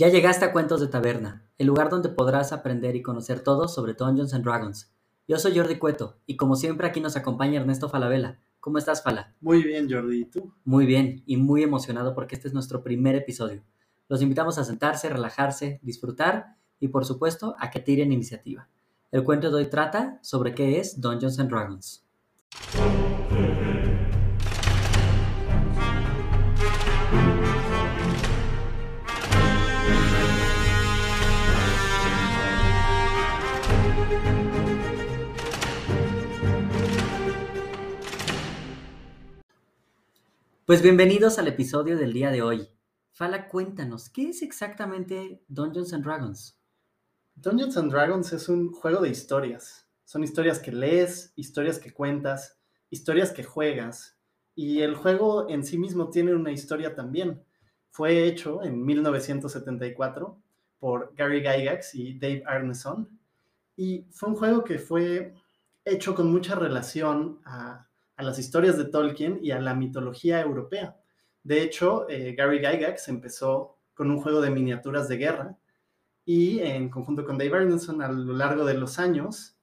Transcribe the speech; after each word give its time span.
Ya 0.00 0.08
llegaste 0.08 0.46
a 0.46 0.52
Cuentos 0.52 0.80
de 0.80 0.86
Taberna, 0.86 1.46
el 1.58 1.66
lugar 1.66 1.90
donde 1.90 2.08
podrás 2.08 2.54
aprender 2.54 2.96
y 2.96 3.02
conocer 3.02 3.40
todo 3.40 3.68
sobre 3.68 3.92
Dungeons 3.92 4.32
and 4.32 4.42
Dragons. 4.42 4.90
Yo 5.28 5.38
soy 5.38 5.54
Jordi 5.54 5.76
Cueto 5.76 6.16
y 6.24 6.38
como 6.38 6.56
siempre 6.56 6.86
aquí 6.86 7.02
nos 7.02 7.16
acompaña 7.16 7.60
Ernesto 7.60 7.90
Falabella. 7.90 8.40
¿Cómo 8.60 8.78
estás, 8.78 9.02
Fala? 9.02 9.34
Muy 9.42 9.62
bien, 9.62 9.92
Jordi. 9.92 10.22
¿Y 10.22 10.24
tú? 10.24 10.54
Muy 10.64 10.86
bien 10.86 11.22
y 11.26 11.36
muy 11.36 11.62
emocionado 11.62 12.14
porque 12.14 12.34
este 12.34 12.48
es 12.48 12.54
nuestro 12.54 12.82
primer 12.82 13.14
episodio. 13.14 13.62
Los 14.08 14.22
invitamos 14.22 14.56
a 14.56 14.64
sentarse, 14.64 15.10
relajarse, 15.10 15.80
disfrutar 15.82 16.56
y 16.78 16.88
por 16.88 17.04
supuesto 17.04 17.54
a 17.58 17.70
que 17.70 17.80
tiren 17.80 18.10
iniciativa. 18.10 18.70
El 19.10 19.22
cuento 19.22 19.50
de 19.50 19.56
hoy 19.56 19.66
trata 19.66 20.18
sobre 20.22 20.54
qué 20.54 20.78
es 20.78 20.98
Dungeons 20.98 21.38
and 21.38 21.50
Dragons. 21.50 22.06
Pues 40.70 40.82
bienvenidos 40.82 41.40
al 41.40 41.48
episodio 41.48 41.98
del 41.98 42.12
día 42.12 42.30
de 42.30 42.42
hoy. 42.42 42.68
Fala, 43.10 43.48
cuéntanos, 43.48 44.08
¿qué 44.08 44.28
es 44.28 44.40
exactamente 44.40 45.42
Dungeons 45.48 45.92
and 45.92 46.04
Dragons? 46.04 46.60
Dungeons 47.34 47.76
and 47.76 47.90
Dragons 47.90 48.32
es 48.32 48.48
un 48.48 48.70
juego 48.70 49.00
de 49.00 49.08
historias. 49.08 49.88
Son 50.04 50.22
historias 50.22 50.60
que 50.60 50.70
lees, 50.70 51.32
historias 51.34 51.80
que 51.80 51.92
cuentas, 51.92 52.60
historias 52.88 53.32
que 53.32 53.42
juegas. 53.42 54.16
Y 54.54 54.82
el 54.82 54.94
juego 54.94 55.50
en 55.50 55.64
sí 55.64 55.76
mismo 55.76 56.08
tiene 56.08 56.36
una 56.36 56.52
historia 56.52 56.94
también. 56.94 57.42
Fue 57.88 58.22
hecho 58.28 58.62
en 58.62 58.84
1974 58.84 60.40
por 60.78 61.12
Gary 61.16 61.40
Gygax 61.40 61.96
y 61.96 62.16
Dave 62.16 62.44
Arneson. 62.46 63.18
Y 63.74 64.06
fue 64.12 64.28
un 64.28 64.36
juego 64.36 64.62
que 64.62 64.78
fue 64.78 65.34
hecho 65.84 66.14
con 66.14 66.30
mucha 66.30 66.54
relación 66.54 67.40
a 67.44 67.89
a 68.20 68.22
las 68.22 68.38
historias 68.38 68.76
de 68.76 68.84
Tolkien 68.84 69.38
y 69.42 69.50
a 69.50 69.60
la 69.60 69.74
mitología 69.74 70.42
europea. 70.42 70.94
De 71.42 71.62
hecho, 71.62 72.06
eh, 72.10 72.34
Gary 72.36 72.58
Gygax 72.58 73.08
empezó 73.08 73.78
con 73.94 74.10
un 74.10 74.20
juego 74.20 74.42
de 74.42 74.50
miniaturas 74.50 75.08
de 75.08 75.16
guerra 75.16 75.56
y 76.26 76.60
en 76.60 76.90
conjunto 76.90 77.24
con 77.24 77.38
Dave 77.38 77.56
Arneson 77.56 78.02
a 78.02 78.12
lo 78.12 78.34
largo 78.34 78.66
de 78.66 78.74
los 78.74 78.98
años 78.98 79.56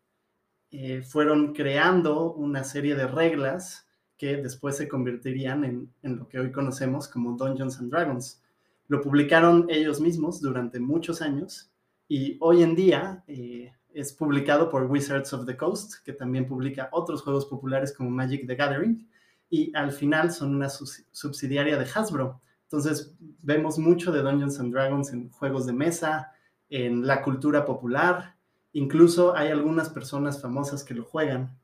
eh, 0.71 1.03
fueron 1.03 1.53
creando 1.53 2.33
una 2.33 2.63
serie 2.63 2.95
de 2.95 3.07
reglas 3.07 3.87
que 4.17 4.37
después 4.37 4.75
se 4.75 4.87
convertirían 4.87 5.63
en, 6.01 6.17
lo 6.17 6.27
que 6.27 6.39
hoy 6.39 6.51
conocemos 6.51 7.07
como 7.07 7.37
Dungeons 7.37 7.79
and 7.79 7.91
Dragons. 7.91 8.41
Lo 8.87 9.01
publicaron 9.01 9.67
ellos 9.69 10.01
mismos 10.01 10.41
durante 10.41 10.79
muchos 10.79 11.21
años 11.21 11.71
y 12.07 12.37
hoy 12.39 12.63
en 12.63 12.75
día 12.75 13.23
eh, 13.27 13.71
es 13.99 14.13
publicado 14.13 14.69
por 14.69 14.83
Wizards 14.83 15.33
of 15.33 15.47
the 15.47 15.57
Coast, 15.57 16.03
que 16.05 16.13
también 16.13 16.47
publica 16.47 16.87
otros 16.91 17.23
juegos 17.23 17.47
populares 17.47 17.91
como 17.91 18.11
Magic 18.11 18.45
the 18.45 18.55
Gathering, 18.55 19.09
y 19.49 19.75
al 19.75 19.91
final 19.91 20.31
son 20.31 20.53
una 20.53 20.69
subsidiaria 20.69 21.77
de 21.77 21.85
Hasbro. 21.85 22.39
Entonces 22.63 23.15
vemos 23.19 23.79
mucho 23.79 24.11
de 24.11 24.21
Dungeons 24.21 24.59
and 24.59 24.71
Dragons 24.71 25.11
en 25.13 25.31
juegos 25.31 25.65
de 25.65 25.73
mesa, 25.73 26.31
en 26.69 27.07
la 27.07 27.23
cultura 27.23 27.65
popular, 27.65 28.35
incluso 28.73 29.35
hay 29.35 29.49
algunas 29.49 29.89
personas 29.89 30.41
famosas 30.41 30.83
que 30.83 30.93
lo 30.93 31.03
juegan. 31.03 31.57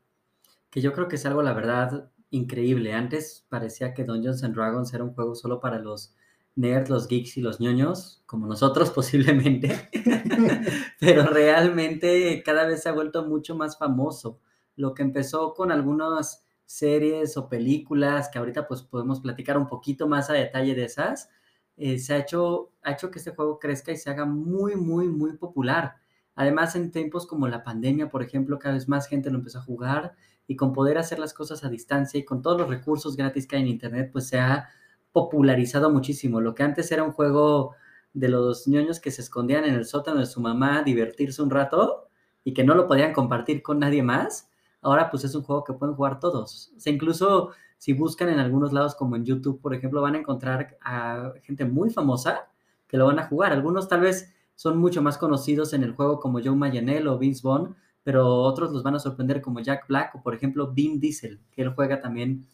Que 0.70 0.80
yo 0.80 0.92
creo 0.92 1.06
que 1.06 1.16
es 1.16 1.26
algo, 1.26 1.42
la 1.42 1.52
verdad, 1.52 2.10
increíble. 2.30 2.94
Antes 2.94 3.46
parecía 3.48 3.94
que 3.94 4.02
Dungeons 4.02 4.42
and 4.42 4.56
Dragons 4.56 4.92
era 4.92 5.04
un 5.04 5.14
juego 5.14 5.36
solo 5.36 5.60
para 5.60 5.78
los 5.78 6.16
nerds, 6.56 6.90
los 6.90 7.08
geeks 7.08 7.36
y 7.36 7.40
los 7.40 7.60
ñoños, 7.60 8.22
como 8.26 8.46
nosotros 8.46 8.90
posiblemente, 8.94 9.90
pero 11.00 11.24
realmente 11.24 12.42
cada 12.44 12.66
vez 12.66 12.82
se 12.82 12.88
ha 12.88 12.92
vuelto 12.92 13.24
mucho 13.26 13.56
más 13.56 13.78
famoso. 13.78 14.40
Lo 14.76 14.94
que 14.94 15.02
empezó 15.02 15.54
con 15.54 15.70
algunas 15.70 16.44
series 16.66 17.36
o 17.36 17.48
películas, 17.48 18.28
que 18.28 18.38
ahorita 18.38 18.66
pues 18.66 18.82
podemos 18.82 19.20
platicar 19.20 19.58
un 19.58 19.68
poquito 19.68 20.08
más 20.08 20.30
a 20.30 20.34
detalle 20.34 20.74
de 20.74 20.84
esas, 20.84 21.28
eh, 21.76 21.98
se 21.98 22.14
ha 22.14 22.18
hecho, 22.18 22.72
ha 22.82 22.92
hecho 22.92 23.10
que 23.10 23.18
este 23.18 23.32
juego 23.32 23.58
crezca 23.58 23.92
y 23.92 23.96
se 23.96 24.10
haga 24.10 24.24
muy, 24.24 24.76
muy, 24.76 25.08
muy 25.08 25.36
popular. 25.36 25.96
Además, 26.36 26.74
en 26.76 26.90
tiempos 26.90 27.26
como 27.26 27.46
la 27.48 27.62
pandemia, 27.62 28.08
por 28.08 28.22
ejemplo, 28.22 28.58
cada 28.58 28.74
vez 28.74 28.88
más 28.88 29.06
gente 29.06 29.30
lo 29.30 29.38
empezó 29.38 29.58
a 29.58 29.62
jugar 29.62 30.14
y 30.46 30.56
con 30.56 30.72
poder 30.72 30.98
hacer 30.98 31.18
las 31.18 31.32
cosas 31.32 31.64
a 31.64 31.68
distancia 31.68 32.18
y 32.18 32.24
con 32.24 32.42
todos 32.42 32.58
los 32.58 32.68
recursos 32.68 33.16
gratis 33.16 33.46
que 33.46 33.56
hay 33.56 33.62
en 33.62 33.68
Internet, 33.68 34.10
pues 34.12 34.28
se 34.28 34.38
ha 34.38 34.68
popularizado 35.14 35.90
muchísimo. 35.90 36.40
Lo 36.40 36.56
que 36.56 36.64
antes 36.64 36.90
era 36.90 37.04
un 37.04 37.12
juego 37.12 37.76
de 38.14 38.28
los 38.28 38.66
ñoños 38.66 38.98
que 38.98 39.12
se 39.12 39.22
escondían 39.22 39.64
en 39.64 39.74
el 39.74 39.86
sótano 39.86 40.18
de 40.18 40.26
su 40.26 40.40
mamá 40.40 40.80
a 40.80 40.82
divertirse 40.82 41.40
un 41.40 41.50
rato 41.50 42.08
y 42.42 42.52
que 42.52 42.64
no 42.64 42.74
lo 42.74 42.88
podían 42.88 43.12
compartir 43.12 43.62
con 43.62 43.78
nadie 43.78 44.02
más, 44.02 44.50
ahora 44.82 45.10
pues 45.10 45.22
es 45.24 45.34
un 45.36 45.42
juego 45.44 45.62
que 45.62 45.72
pueden 45.72 45.94
jugar 45.94 46.18
todos. 46.18 46.72
O 46.76 46.80
sea, 46.80 46.92
incluso 46.92 47.50
si 47.78 47.92
buscan 47.92 48.28
en 48.28 48.40
algunos 48.40 48.72
lados 48.72 48.96
como 48.96 49.14
en 49.14 49.24
YouTube, 49.24 49.60
por 49.60 49.72
ejemplo, 49.72 50.02
van 50.02 50.16
a 50.16 50.18
encontrar 50.18 50.76
a 50.82 51.32
gente 51.44 51.64
muy 51.64 51.90
famosa 51.90 52.48
que 52.88 52.96
lo 52.96 53.06
van 53.06 53.20
a 53.20 53.28
jugar. 53.28 53.52
Algunos 53.52 53.88
tal 53.88 54.00
vez 54.00 54.34
son 54.56 54.78
mucho 54.78 55.00
más 55.00 55.16
conocidos 55.16 55.72
en 55.74 55.84
el 55.84 55.92
juego 55.92 56.18
como 56.18 56.40
Joe 56.42 56.56
Mayanel 56.56 57.06
o 57.06 57.18
Vince 57.18 57.42
Vaughn, 57.44 57.76
pero 58.02 58.42
otros 58.42 58.72
los 58.72 58.82
van 58.82 58.96
a 58.96 58.98
sorprender 58.98 59.40
como 59.40 59.60
Jack 59.60 59.86
Black 59.86 60.16
o 60.16 60.22
por 60.22 60.34
ejemplo 60.34 60.72
Vin 60.72 60.98
Diesel, 60.98 61.40
que 61.52 61.62
él 61.62 61.72
juega 61.72 62.00
también 62.00 62.48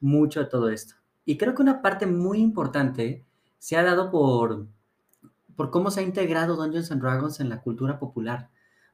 mucho 0.00 0.40
de 0.40 0.46
todo 0.46 0.70
esto. 0.70 0.99
Y 1.24 1.36
creo 1.36 1.54
que 1.54 1.62
una 1.62 1.82
parte 1.82 2.06
muy 2.06 2.40
importante 2.40 3.24
se 3.58 3.76
ha 3.76 3.82
dado 3.82 4.10
por, 4.10 4.66
por 5.56 5.70
cómo 5.70 5.90
se 5.90 6.00
ha 6.00 6.02
integrado 6.02 6.56
Dungeons 6.56 6.90
and 6.90 7.02
Dragons 7.02 7.40
en 7.40 7.48
la 7.48 7.60
cultura 7.60 7.98
popular. 7.98 8.50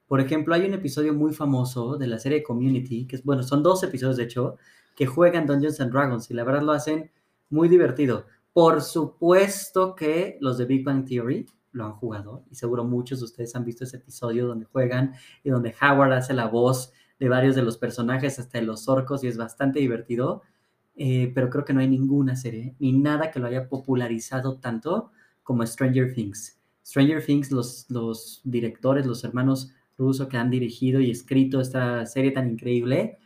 Por 0.06 0.20
ejemplo, 0.20 0.54
hay 0.54 0.66
un 0.66 0.74
episodio 0.74 1.14
muy 1.14 1.32
famoso 1.32 1.96
de 1.96 2.06
la 2.06 2.18
serie 2.18 2.42
Community, 2.42 3.06
que 3.06 3.16
es, 3.16 3.24
bueno, 3.24 3.42
son 3.42 3.62
dos 3.62 3.82
episodios 3.82 4.16
de 4.16 4.24
hecho, 4.24 4.56
que 4.94 5.06
juegan 5.06 5.46
Dungeons 5.46 5.80
and 5.80 5.92
Dragons 5.92 6.30
y 6.30 6.34
la 6.34 6.44
verdad 6.44 6.62
lo 6.62 6.72
hacen 6.72 7.10
muy 7.50 7.68
divertido. 7.68 8.26
Por 8.52 8.80
supuesto 8.82 9.94
que 9.94 10.38
los 10.40 10.58
de 10.58 10.64
Big 10.64 10.84
Bang 10.84 11.04
Theory 11.06 11.46
lo 11.72 11.84
han 11.84 11.92
jugado 11.92 12.44
y 12.50 12.54
seguro 12.54 12.84
muchos 12.84 13.18
de 13.18 13.26
ustedes 13.26 13.54
han 13.54 13.64
visto 13.64 13.84
ese 13.84 13.98
episodio 13.98 14.46
donde 14.46 14.64
juegan 14.64 15.14
y 15.44 15.50
donde 15.50 15.74
Howard 15.80 16.12
hace 16.14 16.32
la 16.32 16.46
voz 16.46 16.92
de 17.18 17.28
varios 17.28 17.54
de 17.54 17.62
los 17.62 17.78
personajes, 17.78 18.38
hasta 18.38 18.58
de 18.58 18.64
los 18.64 18.88
orcos, 18.88 19.24
y 19.24 19.28
es 19.28 19.36
bastante 19.36 19.78
divertido. 19.78 20.42
Eh, 20.96 21.30
pero 21.34 21.50
creo 21.50 21.64
que 21.64 21.74
no 21.74 21.80
hay 21.80 21.88
ninguna 21.88 22.36
serie 22.36 22.74
ni 22.78 22.92
nada 22.92 23.30
que 23.30 23.38
lo 23.38 23.46
haya 23.46 23.68
popularizado 23.68 24.56
tanto 24.56 25.10
como 25.42 25.64
Stranger 25.66 26.14
Things. 26.14 26.58
Stranger 26.84 27.22
Things, 27.24 27.52
los, 27.52 27.86
los 27.90 28.40
directores, 28.44 29.04
los 29.04 29.22
hermanos 29.22 29.72
rusos 29.98 30.28
que 30.28 30.36
han 30.38 30.50
dirigido 30.50 31.00
y 31.00 31.10
escrito 31.10 31.60
esta 31.60 32.06
serie 32.06 32.30
tan 32.30 32.48
increíble, 32.48 33.18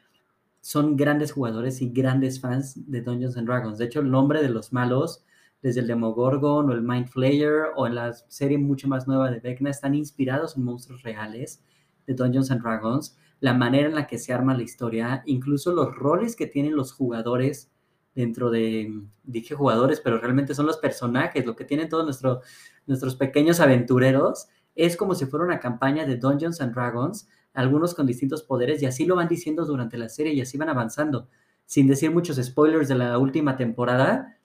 son 0.60 0.96
grandes 0.96 1.32
jugadores 1.32 1.80
y 1.80 1.90
grandes 1.90 2.40
fans 2.40 2.90
de 2.90 3.02
Dungeons 3.02 3.36
and 3.36 3.46
Dragons. 3.46 3.78
De 3.78 3.86
hecho, 3.86 4.00
el 4.00 4.10
nombre 4.10 4.42
de 4.42 4.50
los 4.50 4.72
malos, 4.72 5.24
desde 5.62 5.80
el 5.80 5.86
Demogorgon 5.86 6.68
o 6.68 6.72
el 6.72 6.82
Mind 6.82 7.08
Flayer 7.08 7.66
o 7.76 7.86
en 7.86 7.94
la 7.94 8.12
serie 8.12 8.58
mucho 8.58 8.88
más 8.88 9.06
nueva 9.06 9.30
de 9.30 9.40
Vecna, 9.40 9.70
están 9.70 9.94
inspirados 9.94 10.56
en 10.56 10.64
monstruos 10.64 11.02
reales 11.02 11.62
de 12.06 12.14
Dungeons 12.14 12.50
and 12.50 12.62
Dragons 12.62 13.16
la 13.40 13.54
manera 13.54 13.88
en 13.88 13.94
la 13.94 14.06
que 14.06 14.18
se 14.18 14.32
arma 14.32 14.54
la 14.54 14.62
historia, 14.62 15.22
incluso 15.26 15.72
los 15.72 15.94
roles 15.94 16.36
que 16.36 16.46
tienen 16.46 16.76
los 16.76 16.92
jugadores 16.92 17.70
dentro 18.14 18.50
de, 18.50 19.02
dije 19.24 19.54
jugadores, 19.54 20.00
pero 20.00 20.18
realmente 20.18 20.54
son 20.54 20.66
los 20.66 20.76
personajes, 20.76 21.46
lo 21.46 21.56
que 21.56 21.64
tienen 21.64 21.88
todos 21.88 22.04
nuestro, 22.04 22.42
nuestros 22.86 23.16
pequeños 23.16 23.60
aventureros, 23.60 24.48
es 24.74 24.96
como 24.96 25.14
si 25.14 25.26
fuera 25.26 25.44
una 25.44 25.58
campaña 25.60 26.04
de 26.04 26.16
Dungeons 26.16 26.60
and 26.60 26.74
Dragons, 26.74 27.28
algunos 27.54 27.94
con 27.94 28.06
distintos 28.06 28.42
poderes, 28.42 28.82
y 28.82 28.86
así 28.86 29.06
lo 29.06 29.16
van 29.16 29.28
diciendo 29.28 29.64
durante 29.64 29.96
la 29.96 30.08
serie 30.08 30.34
y 30.34 30.40
así 30.40 30.58
van 30.58 30.68
avanzando. 30.68 31.28
Sin 31.64 31.86
decir 31.86 32.10
muchos 32.10 32.36
spoilers 32.36 32.88
de 32.88 32.96
la 32.96 33.18
última 33.18 33.56
temporada, 33.56 34.38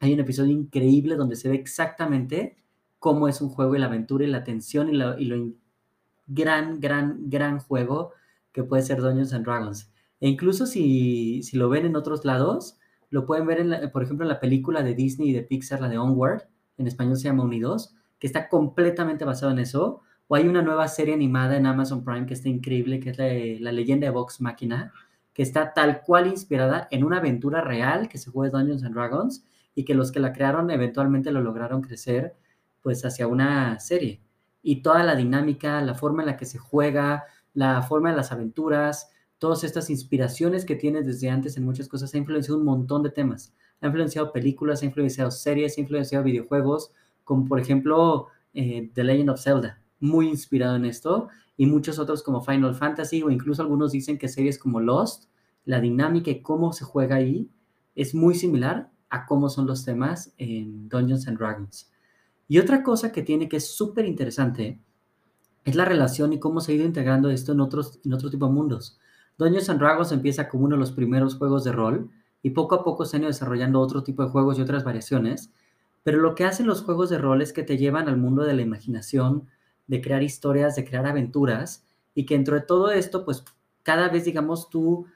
hay 0.00 0.14
un 0.14 0.20
episodio 0.20 0.52
increíble 0.52 1.16
donde 1.16 1.36
se 1.36 1.48
ve 1.48 1.56
exactamente 1.56 2.56
cómo 2.98 3.28
es 3.28 3.40
un 3.40 3.50
juego 3.50 3.74
y 3.74 3.78
la 3.78 3.86
aventura 3.86 4.24
y 4.24 4.28
la 4.28 4.44
tensión 4.44 4.88
y, 4.88 4.92
y 4.92 5.24
lo 5.26 5.52
gran, 6.26 6.80
gran, 6.80 7.28
gran 7.28 7.58
juego 7.58 8.12
que 8.52 8.64
puede 8.64 8.82
ser 8.82 9.00
Dungeons 9.00 9.32
and 9.32 9.44
Dragons. 9.44 9.92
E 10.20 10.28
incluso 10.28 10.66
si, 10.66 11.42
lo 11.52 11.68
ven 11.68 11.86
en 11.86 11.96
otros 11.96 12.24
lados, 12.24 12.78
lo 13.08 13.26
pueden 13.26 13.46
ver, 13.46 13.60
en 13.60 13.90
por 13.90 14.02
ejemplo, 14.02 14.24
en 14.24 14.28
la 14.28 14.40
película 14.40 14.82
de 14.82 14.94
Disney 14.94 15.30
y 15.30 15.32
de 15.32 15.42
Pixar, 15.42 15.80
la 15.80 15.88
de 15.88 15.98
Onward, 15.98 16.42
en 16.76 16.86
español 16.86 17.16
se 17.16 17.24
llama 17.24 17.44
Unidos, 17.44 17.94
que 18.18 18.26
está 18.26 18.48
completamente 18.48 19.24
basado 19.24 19.52
en 19.52 19.58
eso. 19.58 20.02
O 20.28 20.36
hay 20.36 20.46
una 20.46 20.62
nueva 20.62 20.86
serie 20.88 21.14
animada 21.14 21.56
en 21.56 21.66
Amazon 21.66 22.04
Prime 22.04 22.26
que 22.26 22.34
está 22.34 22.48
increíble, 22.48 23.00
que 23.00 23.10
es 23.10 23.60
la, 23.60 23.72
leyenda 23.72 24.06
de 24.06 24.12
Vox 24.12 24.40
Machina, 24.40 24.92
que 25.32 25.42
está 25.42 25.72
tal 25.72 26.02
cual 26.02 26.28
inspirada 26.28 26.86
en 26.90 27.02
una 27.02 27.18
aventura 27.18 27.62
real 27.62 28.08
que 28.08 28.18
se 28.18 28.30
juega 28.30 28.58
Dungeons 28.58 28.84
and 28.84 28.94
Dragons 28.94 29.44
y 29.74 29.84
que 29.84 29.94
los 29.94 30.12
que 30.12 30.20
la 30.20 30.32
crearon 30.32 30.70
eventualmente 30.70 31.32
lo 31.32 31.40
lograron 31.40 31.82
crecer 31.82 32.36
pues 32.82 33.04
hacia 33.04 33.26
una 33.26 33.80
serie. 33.80 34.20
Y 34.62 34.82
toda 34.82 35.02
la 35.02 35.16
dinámica, 35.16 35.80
la 35.80 35.94
forma 35.94 36.22
en 36.22 36.26
la 36.26 36.36
que 36.36 36.46
se 36.46 36.58
juega, 36.58 37.24
la 37.54 37.82
forma 37.82 38.10
de 38.10 38.16
las 38.16 38.32
aventuras, 38.32 39.10
todas 39.38 39.64
estas 39.64 39.90
inspiraciones 39.90 40.64
que 40.64 40.76
tiene 40.76 41.02
desde 41.02 41.30
antes 41.30 41.56
en 41.56 41.64
muchas 41.64 41.88
cosas, 41.88 42.12
ha 42.14 42.18
influenciado 42.18 42.58
un 42.58 42.64
montón 42.64 43.02
de 43.02 43.10
temas. 43.10 43.54
Ha 43.80 43.86
influenciado 43.86 44.32
películas, 44.32 44.82
ha 44.82 44.86
influenciado 44.86 45.30
series, 45.30 45.78
ha 45.78 45.80
influenciado 45.80 46.24
videojuegos, 46.24 46.92
como 47.24 47.46
por 47.46 47.58
ejemplo 47.58 48.26
eh, 48.52 48.90
The 48.94 49.04
Legend 49.04 49.30
of 49.30 49.40
Zelda, 49.40 49.80
muy 49.98 50.28
inspirado 50.28 50.76
en 50.76 50.84
esto, 50.84 51.28
y 51.56 51.66
muchos 51.66 51.98
otros 51.98 52.22
como 52.22 52.42
Final 52.42 52.74
Fantasy, 52.74 53.22
o 53.22 53.30
incluso 53.30 53.62
algunos 53.62 53.92
dicen 53.92 54.18
que 54.18 54.28
series 54.28 54.58
como 54.58 54.80
Lost, 54.80 55.30
la 55.64 55.80
dinámica 55.80 56.30
y 56.30 56.42
cómo 56.42 56.72
se 56.72 56.84
juega 56.84 57.16
ahí 57.16 57.50
es 57.94 58.14
muy 58.14 58.34
similar 58.34 58.90
a 59.08 59.26
cómo 59.26 59.48
son 59.48 59.66
los 59.66 59.84
temas 59.84 60.32
en 60.38 60.88
Dungeons 60.88 61.28
and 61.28 61.38
Dragons. 61.38 61.90
Y 62.48 62.58
otra 62.58 62.82
cosa 62.82 63.12
que 63.12 63.22
tiene 63.22 63.48
que 63.48 63.58
es 63.58 63.70
súper 63.70 64.06
interesante 64.06 64.80
es 65.64 65.74
la 65.74 65.84
relación 65.84 66.32
y 66.32 66.38
cómo 66.38 66.60
se 66.60 66.72
ha 66.72 66.74
ido 66.74 66.84
integrando 66.84 67.30
esto 67.30 67.52
en 67.52 67.60
otros, 67.60 68.00
en 68.04 68.12
otro 68.12 68.30
tipo 68.30 68.46
de 68.46 68.52
mundos. 68.52 68.98
Dungeons 69.38 69.70
and 69.70 69.80
Dragons 69.80 70.12
empieza 70.12 70.48
como 70.48 70.64
uno 70.64 70.76
de 70.76 70.80
los 70.80 70.92
primeros 70.92 71.36
juegos 71.36 71.64
de 71.64 71.72
rol 71.72 72.10
y 72.42 72.50
poco 72.50 72.74
a 72.74 72.84
poco 72.84 73.04
se 73.04 73.16
han 73.16 73.22
ido 73.22 73.30
desarrollando 73.30 73.80
otro 73.80 74.02
tipo 74.02 74.22
de 74.22 74.30
juegos 74.30 74.58
y 74.58 74.62
otras 74.62 74.84
variaciones, 74.84 75.50
pero 76.02 76.18
lo 76.18 76.34
que 76.34 76.44
hacen 76.44 76.66
los 76.66 76.82
juegos 76.82 77.10
de 77.10 77.18
rol 77.18 77.42
es 77.42 77.52
que 77.52 77.62
te 77.62 77.76
llevan 77.76 78.08
al 78.08 78.16
mundo 78.16 78.42
de 78.42 78.54
la 78.54 78.62
imaginación, 78.62 79.48
de 79.86 80.00
crear 80.00 80.22
historias, 80.22 80.76
de 80.76 80.84
crear 80.84 81.06
aventuras 81.06 81.84
y 82.14 82.24
que 82.26 82.34
dentro 82.34 82.54
de 82.54 82.62
todo 82.62 82.90
esto, 82.90 83.24
pues 83.24 83.44
cada 83.82 84.08
vez, 84.08 84.24
digamos, 84.24 84.70
tú 84.70 85.06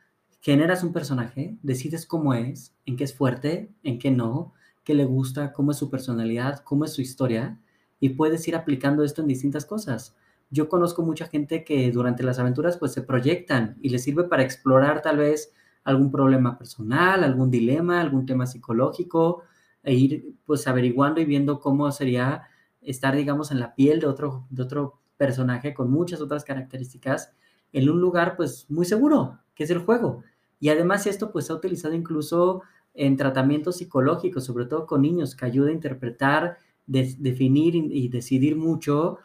generas 0.40 0.82
un 0.82 0.92
personaje, 0.92 1.56
decides 1.62 2.06
cómo 2.06 2.34
es, 2.34 2.74
en 2.84 2.96
qué 2.96 3.04
es 3.04 3.14
fuerte, 3.14 3.72
en 3.82 3.98
qué 3.98 4.10
no, 4.10 4.52
qué 4.84 4.94
le 4.94 5.06
gusta, 5.06 5.52
cómo 5.52 5.70
es 5.70 5.78
su 5.78 5.90
personalidad, 5.90 6.60
cómo 6.60 6.84
es 6.84 6.92
su 6.92 7.00
historia 7.00 7.58
y 7.98 8.10
puedes 8.10 8.46
ir 8.46 8.54
aplicando 8.54 9.04
esto 9.04 9.22
en 9.22 9.28
distintas 9.28 9.64
cosas 9.64 10.14
yo 10.54 10.68
conozco 10.68 11.02
mucha 11.02 11.26
gente 11.26 11.64
que 11.64 11.90
durante 11.90 12.22
las 12.22 12.38
aventuras 12.38 12.78
pues 12.78 12.92
se 12.92 13.02
proyectan 13.02 13.76
y 13.82 13.88
les 13.88 14.04
sirve 14.04 14.24
para 14.24 14.44
explorar 14.44 15.02
tal 15.02 15.18
vez 15.18 15.52
algún 15.82 16.12
problema 16.12 16.56
personal, 16.56 17.24
algún 17.24 17.50
dilema, 17.50 18.00
algún 18.00 18.24
tema 18.24 18.46
psicológico 18.46 19.42
e 19.82 19.94
ir 19.94 20.36
pues 20.46 20.68
averiguando 20.68 21.20
y 21.20 21.24
viendo 21.24 21.58
cómo 21.58 21.90
sería 21.90 22.44
estar 22.80 23.16
digamos 23.16 23.50
en 23.50 23.58
la 23.58 23.74
piel 23.74 23.98
de 23.98 24.06
otro, 24.06 24.46
de 24.48 24.62
otro 24.62 25.00
personaje 25.16 25.74
con 25.74 25.90
muchas 25.90 26.20
otras 26.20 26.44
características 26.44 27.32
en 27.72 27.90
un 27.90 28.00
lugar 28.00 28.36
pues 28.36 28.70
muy 28.70 28.86
seguro, 28.86 29.40
que 29.56 29.64
es 29.64 29.70
el 29.70 29.80
juego. 29.80 30.22
Y 30.60 30.68
además 30.68 31.08
esto 31.08 31.32
pues 31.32 31.46
se 31.46 31.52
ha 31.52 31.56
utilizado 31.56 31.94
incluso 31.94 32.62
en 32.94 33.16
tratamientos 33.16 33.78
psicológicos, 33.78 34.44
sobre 34.44 34.66
todo 34.66 34.86
con 34.86 35.02
niños, 35.02 35.34
que 35.34 35.46
ayuda 35.46 35.70
a 35.70 35.72
interpretar, 35.72 36.58
definir 36.86 37.74
y 37.74 38.08
decidir 38.08 38.54
mucho 38.54 39.18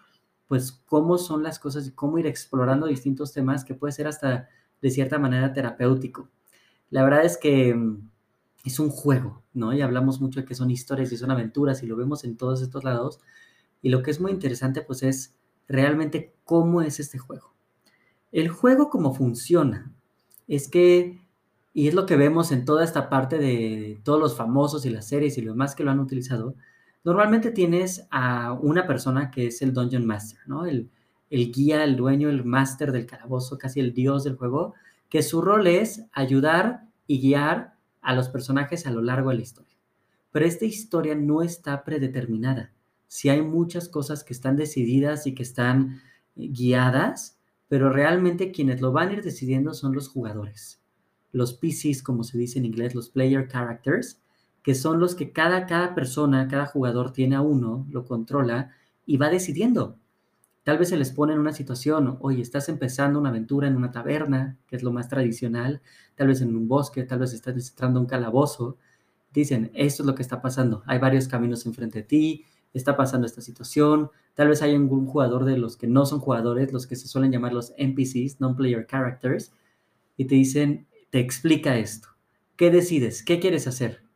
pues 0.49 0.71
cómo 0.71 1.19
son 1.19 1.43
las 1.43 1.59
cosas 1.59 1.87
y 1.87 1.91
cómo 1.91 2.17
ir 2.17 2.25
explorando 2.25 2.87
distintos 2.87 3.31
temas 3.31 3.63
que 3.63 3.75
puede 3.75 3.93
ser 3.93 4.07
hasta 4.07 4.49
de 4.81 4.89
cierta 4.89 5.19
manera 5.19 5.53
terapéutico. 5.53 6.27
La 6.89 7.03
verdad 7.03 7.23
es 7.23 7.37
que 7.37 7.73
mm, 7.75 8.09
es 8.65 8.79
un 8.79 8.89
juego, 8.89 9.43
¿no? 9.53 9.73
Y 9.73 9.81
hablamos 9.81 10.19
mucho 10.19 10.39
de 10.39 10.47
que 10.47 10.55
son 10.55 10.71
historias 10.71 11.11
y 11.11 11.17
son 11.17 11.29
aventuras 11.29 11.83
y 11.83 11.85
lo 11.85 11.95
vemos 11.95 12.23
en 12.23 12.35
todos 12.35 12.63
estos 12.63 12.83
lados. 12.83 13.19
Y 13.83 13.89
lo 13.89 14.01
que 14.01 14.09
es 14.09 14.19
muy 14.19 14.31
interesante 14.31 14.81
pues 14.81 15.03
es 15.03 15.35
realmente 15.67 16.33
cómo 16.45 16.81
es 16.81 16.99
este 16.99 17.19
juego. 17.19 17.53
El 18.31 18.49
juego 18.49 18.89
cómo 18.89 19.13
funciona 19.13 19.93
es 20.47 20.67
que, 20.67 21.21
y 21.75 21.89
es 21.89 21.93
lo 21.93 22.07
que 22.07 22.15
vemos 22.15 22.51
en 22.51 22.65
toda 22.65 22.83
esta 22.83 23.07
parte 23.07 23.37
de 23.37 24.01
todos 24.03 24.19
los 24.19 24.35
famosos 24.35 24.83
y 24.87 24.89
las 24.89 25.07
series 25.07 25.37
y 25.37 25.41
los 25.41 25.55
más 25.55 25.75
que 25.75 25.83
lo 25.83 25.91
han 25.91 25.99
utilizado, 25.99 26.55
Normalmente 27.03 27.51
tienes 27.51 28.07
a 28.11 28.53
una 28.53 28.85
persona 28.85 29.31
que 29.31 29.47
es 29.47 29.61
el 29.61 29.73
Dungeon 29.73 30.05
Master, 30.05 30.39
¿no? 30.47 30.65
El, 30.65 30.89
guía, 31.29 31.83
el 31.83 31.95
dueño, 31.95 32.29
el 32.29 32.43
máster 32.43 32.91
del 32.91 33.05
calabozo, 33.05 33.57
casi 33.57 33.79
el 33.79 33.93
dios 33.93 34.23
del 34.23 34.35
juego, 34.35 34.73
que 35.09 35.23
su 35.23 35.41
rol 35.41 35.67
es 35.67 36.05
ayudar 36.11 36.83
y 37.07 37.21
guiar 37.21 37.75
a 38.01 38.13
los 38.15 38.29
personajes 38.29 38.85
a 38.85 38.91
lo 38.91 39.01
largo 39.01 39.29
de 39.29 39.37
la 39.37 39.41
historia. 39.41 39.75
Pero 40.31 40.45
esta 40.45 40.65
historia 40.65 41.15
no 41.15 41.41
está 41.41 41.83
predeterminada. 41.83 42.71
Si 43.07 43.29
hay 43.29 43.41
muchas 43.41 43.89
cosas 43.89 44.23
que 44.23 44.33
están 44.33 44.55
decididas 44.55 45.25
y 45.25 45.33
que 45.33 45.43
están 45.43 46.01
guiadas, 46.35 47.39
pero 47.67 47.91
realmente 47.91 48.51
quienes 48.51 48.81
lo 48.81 48.91
van 48.91 49.09
a 49.09 49.13
ir 49.13 49.23
decidiendo 49.23 49.73
son 49.73 49.93
los 49.93 50.09
jugadores. 50.09 50.81
Los 51.31 51.53
PCs, 51.53 52.03
como 52.03 52.23
se 52.23 52.37
dice 52.37 52.59
en 52.59 52.65
inglés, 52.65 52.95
los 52.95 53.09
player 53.09 53.47
characters, 53.47 54.21
que 54.69 54.75
son 54.75 54.99
los 54.99 55.15
que 55.15 55.31
cada, 55.31 55.65
cada 55.65 55.95
persona, 55.95 56.47
cada 56.47 56.67
jugador 56.67 57.11
tiene 57.11 57.35
a 57.35 57.41
uno, 57.41 57.87
lo 57.89 58.05
controla 58.05 58.69
y 59.03 59.17
va 59.17 59.31
decidiendo. 59.31 59.97
Tal 60.61 60.77
vez 60.77 60.89
se 60.89 60.97
les 60.97 61.09
pone 61.09 61.33
en 61.33 61.39
una 61.39 61.53
situación, 61.53 62.19
oye, 62.21 62.43
estás 62.43 62.69
empezando 62.69 63.17
una 63.17 63.29
aventura 63.29 63.67
en 63.67 63.75
una 63.75 63.89
taberna, 63.89 64.59
que 64.67 64.75
es 64.75 64.83
lo 64.83 64.91
más 64.91 65.09
tradicional, 65.09 65.81
tal 66.13 66.27
vez 66.27 66.41
en 66.41 66.55
un 66.55 66.67
bosque, 66.67 67.01
tal 67.01 67.17
vez 67.17 67.33
estás 67.33 67.55
entrando 67.67 67.97
a 67.97 68.03
un 68.03 68.07
calabozo. 68.07 68.77
Dicen, 69.33 69.71
esto 69.73 70.03
es 70.03 70.05
lo 70.05 70.13
que 70.13 70.21
está 70.21 70.39
pasando, 70.39 70.83
hay 70.85 70.99
varios 70.99 71.27
caminos 71.27 71.65
enfrente 71.65 72.01
de 72.01 72.03
ti, 72.03 72.45
está 72.71 72.95
pasando 72.95 73.25
esta 73.25 73.41
situación, 73.41 74.11
tal 74.35 74.49
vez 74.49 74.61
hay 74.61 74.75
algún 74.75 75.07
jugador 75.07 75.45
de 75.45 75.57
los 75.57 75.77
que 75.77 75.87
no 75.87 76.05
son 76.05 76.19
jugadores, 76.19 76.71
los 76.71 76.85
que 76.85 76.95
se 76.95 77.07
suelen 77.07 77.31
llamar 77.31 77.53
los 77.53 77.73
NPCs, 77.75 78.39
non-player 78.39 78.85
characters, 78.85 79.51
y 80.15 80.25
te 80.25 80.35
dicen, 80.35 80.85
te 81.09 81.19
explica 81.19 81.79
esto. 81.79 82.09
¿Qué 82.55 82.69
decides? 82.69 83.23
¿Qué 83.23 83.39
quieres 83.39 83.65
hacer? 83.65 84.07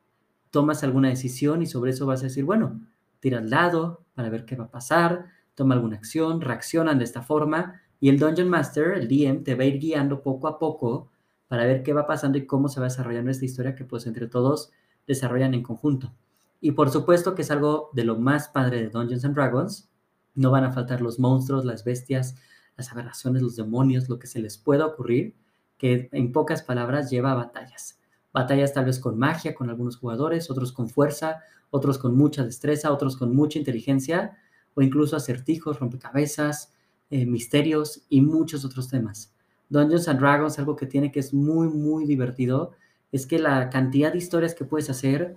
Tomas 0.53 0.83
alguna 0.83 1.09
decisión 1.09 1.63
y 1.63 1.65
sobre 1.65 1.89
eso 1.89 2.05
vas 2.05 2.21
a 2.21 2.25
decir, 2.25 2.45
bueno, 2.45 2.79
tira 3.19 3.39
al 3.39 3.50
lado 3.50 4.05
para 4.13 4.29
ver 4.29 4.45
qué 4.45 4.55
va 4.55 4.65
a 4.65 4.71
pasar, 4.71 5.25
toma 5.55 5.73
alguna 5.73 5.95
acción, 5.95 6.41
reaccionan 6.41 7.00
de 7.00 7.05
esta 7.05 7.23
forma 7.23 7.81
y 8.00 8.09
el 8.09 8.19
Dungeon 8.19 8.50
Master, 8.50 8.91
el 8.91 9.07
DM, 9.07 9.44
te 9.44 9.55
va 9.55 9.63
a 9.63 9.65
ir 9.65 9.79
guiando 9.79 10.21
poco 10.21 10.47
a 10.47 10.59
poco 10.59 11.09
para 11.47 11.65
ver 11.65 11.81
qué 11.81 11.91
va 11.91 12.05
pasando 12.05 12.38
y 12.38 12.45
cómo 12.45 12.69
se 12.69 12.79
va 12.79 12.85
desarrollando 12.85 13.31
esta 13.31 13.45
historia 13.45 13.73
que 13.73 13.83
pues 13.83 14.05
entre 14.05 14.27
todos 14.27 14.71
desarrollan 15.07 15.55
en 15.55 15.63
conjunto. 15.63 16.13
Y 16.61 16.73
por 16.73 16.91
supuesto 16.91 17.33
que 17.33 17.41
es 17.41 17.50
algo 17.50 17.89
de 17.94 18.03
lo 18.03 18.19
más 18.19 18.47
padre 18.50 18.79
de 18.79 18.89
Dungeons 18.89 19.25
and 19.25 19.33
Dragons. 19.33 19.89
No 20.35 20.51
van 20.51 20.65
a 20.65 20.71
faltar 20.71 21.01
los 21.01 21.17
monstruos, 21.17 21.65
las 21.65 21.83
bestias, 21.83 22.35
las 22.77 22.91
aberraciones, 22.91 23.41
los 23.41 23.55
demonios, 23.55 24.07
lo 24.07 24.19
que 24.19 24.27
se 24.27 24.39
les 24.39 24.59
pueda 24.59 24.85
ocurrir, 24.85 25.35
que 25.79 26.09
en 26.11 26.31
pocas 26.31 26.61
palabras 26.61 27.09
lleva 27.09 27.31
a 27.31 27.35
batallas 27.35 28.02
batallas 28.33 28.74
tal 28.74 28.85
vez 28.85 29.00
con 29.00 29.18
magia 29.18 29.53
con 29.53 29.69
algunos 29.69 29.97
jugadores, 29.97 30.50
otros 30.50 30.74
con 30.74 30.89
fuerza, 30.89 31.41
otros 31.69 31.97
con 31.97 32.15
mucha 32.15 32.44
destreza, 32.44 32.91
otros 32.91 33.15
con 33.15 33.35
mucha 33.35 33.59
inteligencia, 33.59 34.38
o 34.75 34.81
incluso 34.81 35.15
acertijos, 35.15 35.80
rompecabezas, 35.80 36.74
eh, 37.09 37.25
misterios 37.25 38.03
y 38.09 38.21
muchos 38.21 38.65
otros 38.65 38.89
temas. 38.89 39.33
Dungeons 39.69 40.07
and 40.07 40.19
Dragons, 40.19 40.59
algo 40.59 40.75
que 40.75 40.88
tiene 40.88 41.12
que 41.12 41.19
es 41.19 41.33
muy, 41.33 41.68
muy 41.68 42.06
divertido, 42.06 42.71
es 43.12 43.27
que 43.27 43.39
la 43.39 43.69
cantidad 43.69 44.12
de 44.12 44.18
historias 44.18 44.56
que 44.56 44.65
puedes 44.65 44.89
hacer 44.89 45.36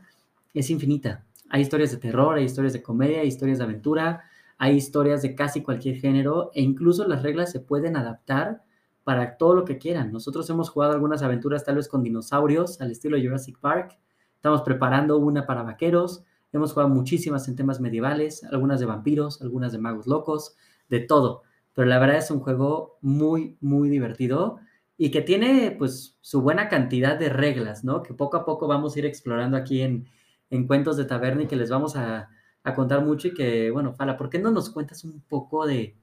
es 0.54 0.70
infinita. 0.70 1.25
Hay 1.50 1.62
historias 1.62 1.90
de 1.90 1.99
terror, 1.99 2.37
hay 2.37 2.44
historias 2.44 2.72
de 2.72 2.82
comedia, 2.82 3.20
hay 3.20 3.28
historias 3.28 3.58
de 3.58 3.64
aventura, 3.64 4.25
hay 4.58 4.76
historias 4.76 5.22
de 5.22 5.34
casi 5.34 5.62
cualquier 5.62 5.96
género 5.96 6.50
e 6.54 6.62
incluso 6.62 7.06
las 7.06 7.23
reglas 7.23 7.52
se 7.52 7.61
pueden 7.61 7.97
adaptar 7.97 8.62
para 9.06 9.36
todo 9.36 9.54
lo 9.54 9.64
que 9.64 9.78
quieran. 9.78 10.10
Nosotros 10.10 10.50
hemos 10.50 10.68
jugado 10.68 10.92
algunas 10.92 11.22
aventuras 11.22 11.62
tal 11.62 11.76
vez 11.76 11.86
con 11.86 12.02
dinosaurios 12.02 12.80
al 12.80 12.90
estilo 12.90 13.16
Jurassic 13.16 13.56
Park. 13.60 13.96
Estamos 14.34 14.62
preparando 14.62 15.16
una 15.18 15.46
para 15.46 15.62
vaqueros. 15.62 16.25
Hemos 16.52 16.72
jugado 16.72 16.88
muchísimas 16.88 17.46
en 17.46 17.54
temas 17.54 17.80
medievales, 17.80 18.42
algunas 18.42 18.80
de 18.80 18.86
vampiros, 18.86 19.40
algunas 19.42 19.70
de 19.70 19.78
magos 19.78 20.08
locos, 20.08 20.56
de 20.88 20.98
todo. 20.98 21.42
Pero 21.72 21.86
la 21.86 22.00
verdad 22.00 22.16
es 22.16 22.32
un 22.32 22.40
juego 22.40 22.98
muy, 23.00 23.56
muy 23.60 23.90
divertido 23.90 24.58
y 24.98 25.12
que 25.12 25.22
tiene 25.22 25.76
pues 25.78 26.18
su 26.20 26.42
buena 26.42 26.68
cantidad 26.68 27.16
de 27.16 27.28
reglas, 27.28 27.84
¿no? 27.84 28.02
Que 28.02 28.12
poco 28.12 28.38
a 28.38 28.44
poco 28.44 28.66
vamos 28.66 28.96
a 28.96 28.98
ir 28.98 29.06
explorando 29.06 29.56
aquí 29.56 29.82
en, 29.82 30.08
en 30.50 30.66
Cuentos 30.66 30.96
de 30.96 31.04
Taberna 31.04 31.44
y 31.44 31.46
que 31.46 31.54
les 31.54 31.70
vamos 31.70 31.94
a, 31.94 32.28
a, 32.64 32.75
contar 32.75 33.04
mucho 33.04 33.28
y 33.28 33.34
que, 33.34 33.70
bueno, 33.70 33.92
Fala, 33.92 34.16
¿por 34.16 34.30
qué 34.30 34.40
no 34.40 34.50
nos 34.50 34.68
cuentas 34.68 35.04
un 35.04 35.20
poco 35.20 35.64
de, 35.64 35.96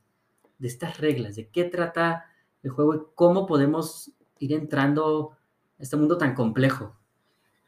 de 0.58 0.68
estas 0.70 1.02
reglas? 1.02 1.36
¿De 1.36 1.50
qué 1.50 1.66
trata 1.66 2.28
el 2.64 2.72
juego 2.72 2.96
y 2.96 3.02
cómo 3.16 3.46
podemos 3.46 4.12
ir 4.40 4.54
entrando 4.54 5.38
a 5.80 5.84
este 5.84 5.98
mundo 5.98 6.18
tan 6.18 6.34
complejo. 6.34 6.96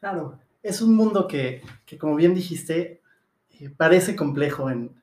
Claro, 0.00 0.38
es 0.62 0.80
un 0.80 0.94
mundo 0.94 1.28
que, 1.28 1.62
como 2.00 2.16
bien 2.16 2.34
dijiste, 2.34 3.02
eh, 3.50 3.70
parece 3.70 4.16
complejo 4.16 4.70
en, 4.70 5.00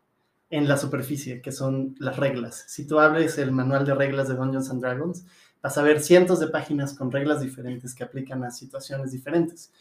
en, 0.49 0.67
la 0.67 0.77
superficie, 0.77 1.41
que 1.41 1.51
son 1.51 1.95
las 1.99 2.17
reglas. 2.17 2.65
Si 2.67 2.85
tú 2.85 2.99
abres 2.99 3.37
el 3.37 3.51
manual 3.51 3.85
de 3.85 3.95
reglas 3.95 4.27
de 4.27 4.35
Dungeons 4.35 4.69
and 4.69 4.81
Dragons, 4.81 5.25
vas 5.61 5.77
a 5.77 5.83
ver 5.83 6.01
cientos 6.01 6.39
de 6.39 6.47
páginas 6.47 6.93
con 6.93 7.11
reglas 7.11 7.41
diferentes 7.41 7.95
que 7.95 8.03
aplican 8.03 8.43
a 8.43 8.51
situaciones 8.51 9.11
diferentes. 9.11 9.71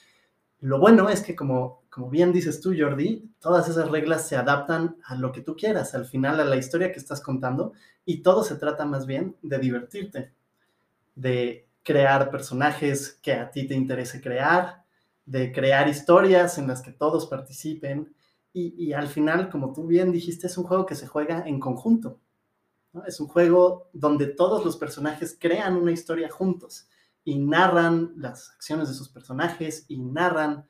Lo 0.62 0.78
bueno 0.78 1.09
es 1.09 1.23
que, 1.23 1.35
como, 1.35 1.83
como 1.90 2.09
bien 2.09 2.33
dices 2.33 2.61
tú, 2.61 2.73
Jordi, 2.78 3.28
todas 3.40 3.69
esas 3.69 3.90
reglas 3.90 4.28
se 4.28 4.37
adaptan 4.37 4.97
a 5.04 5.16
lo 5.16 5.33
que 5.33 5.40
tú 5.40 5.57
quieras, 5.57 5.92
al 5.97 6.07
final 6.07 6.38
a 6.38 6.45
la 6.45 6.54
historia 6.54 6.92
que 6.92 7.00
estás 7.00 7.21
contando, 7.21 7.73
y 8.04 8.23
todo 8.23 8.45
se 8.45 8.54
trata 8.54 8.85
más 8.85 9.04
bien 9.04 9.37
de 9.42 9.59
divertirte, 9.59 10.33
de 11.16 11.66
crear 11.83 12.31
personajes 12.31 13.19
que 13.21 13.33
a 13.33 13.50
ti 13.50 13.66
te 13.66 13.75
interese 13.75 14.21
crear, 14.21 14.85
de 15.26 15.50
crear 15.50 15.88
historias 15.88 16.59
en 16.59 16.69
las 16.69 16.81
que 16.81 16.92
todos 16.92 17.26
participen, 17.26 18.14
y, 18.52 18.92
al 18.92 19.09
final, 19.09 19.50
como 19.50 19.73
tú 19.73 19.88
bien 19.88 20.12
dijiste, 20.12 20.47
es 20.47 20.57
un 20.59 20.64
juego 20.64 20.87
que 20.87 20.95
se 20.95 21.09
juega 21.09 21.42
en 21.45 21.59
conjunto. 21.59 22.21
Es 23.04 23.19
un 23.19 23.26
juego 23.26 23.88
donde 23.95 24.26
todos 24.26 24.64
los 24.64 24.76
personajes 24.76 25.37
crean 25.40 25.75
una 25.75 25.90
historia 25.90 26.31
juntos 26.31 26.87
y 27.25 27.38
narran 27.38 28.12
las 28.17 28.50
acciones 28.50 28.88
de 28.88 28.95
sus 28.95 29.09
personajes 29.09 29.85
y 29.88 30.00
narran, 30.00 30.67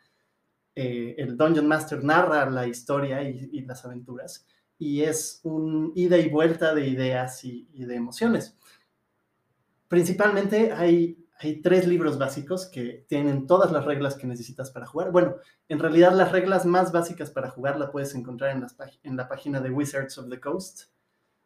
eh, 0.74 1.14
el 1.18 1.36
Dungeon 1.36 1.66
Master 1.66 2.02
narra 2.04 2.48
la 2.50 2.66
historia 2.66 3.22
y, 3.22 3.60
las 3.62 3.84
aventuras. 3.84 4.46
y 4.78 5.02
es 5.02 5.40
un 5.44 5.92
ida 5.94 6.18
y 6.18 6.28
vuelta 6.28 6.74
de 6.74 6.88
ideas 6.88 7.44
y, 7.44 7.68
de 7.72 7.94
emociones. 7.94 8.56
Principalmente 9.88 10.72
hay, 10.72 11.24
hay 11.38 11.60
tres 11.60 11.86
libros 11.86 12.18
básicos 12.18 12.66
que 12.66 13.04
tienen 13.08 13.46
todas 13.46 13.70
las 13.70 13.84
reglas 13.84 14.16
que 14.16 14.26
necesitas 14.26 14.70
para 14.70 14.86
jugar. 14.86 15.12
Bueno, 15.12 15.36
en 15.68 15.78
realidad 15.78 16.12
las 16.12 16.32
reglas 16.32 16.66
más 16.66 16.92
básicas 16.92 17.30
para 17.30 17.50
jugar 17.50 17.78
la 17.78 17.92
puedes 17.92 18.14
encontrar 18.14 18.50
en, 18.50 18.62
las, 18.62 18.76
en 19.02 19.16
la 19.16 19.28
página 19.28 19.60
de 19.60 19.70
Wizards 19.70 20.18
of 20.18 20.28
the 20.28 20.40
Coast. 20.40 20.84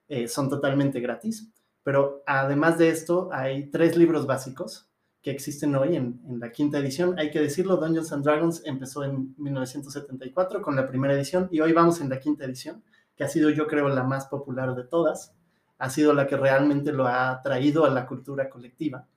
Eh, 0.08 0.28
son 0.28 0.48
totalmente 0.48 1.00
gratis. 1.00 1.52
Pero 1.82 2.22
además 2.26 2.78
de 2.78 2.88
esto, 2.88 3.28
hay 3.32 3.70
tres 3.70 3.96
libros 3.96 4.26
básicos 4.26 4.88
que 5.26 5.32
existen 5.32 5.74
hoy 5.74 5.96
en, 5.96 6.20
la 6.38 6.52
quinta 6.52 6.78
edición. 6.78 7.18
Hay 7.18 7.32
que 7.32 7.40
decirlo, 7.40 7.78
Dungeons 7.78 8.12
and 8.12 8.22
Dragons 8.22 8.62
empezó 8.64 9.02
en 9.02 9.34
1974 9.38 10.62
con 10.62 10.76
la 10.76 10.86
primera 10.86 11.14
edición 11.14 11.48
y 11.50 11.58
hoy 11.58 11.72
vamos 11.72 12.00
en 12.00 12.08
la 12.08 12.20
quinta 12.20 12.44
edición, 12.44 12.84
que 13.16 13.24
ha 13.24 13.28
sido 13.28 13.50
yo 13.50 13.66
creo 13.66 13.88
la 13.88 14.04
más 14.04 14.26
popular 14.26 14.76
de 14.76 14.84
todas. 14.84 15.34
Ha 15.78 15.90
sido 15.90 16.14
la 16.14 16.28
que 16.28 16.36
realmente 16.36 16.92
lo 16.92 17.08
ha 17.08 17.42
traído 17.42 17.84
a 17.84 17.90
la 17.90 18.06
cultura 18.06 18.48
colectiva. 18.48 19.08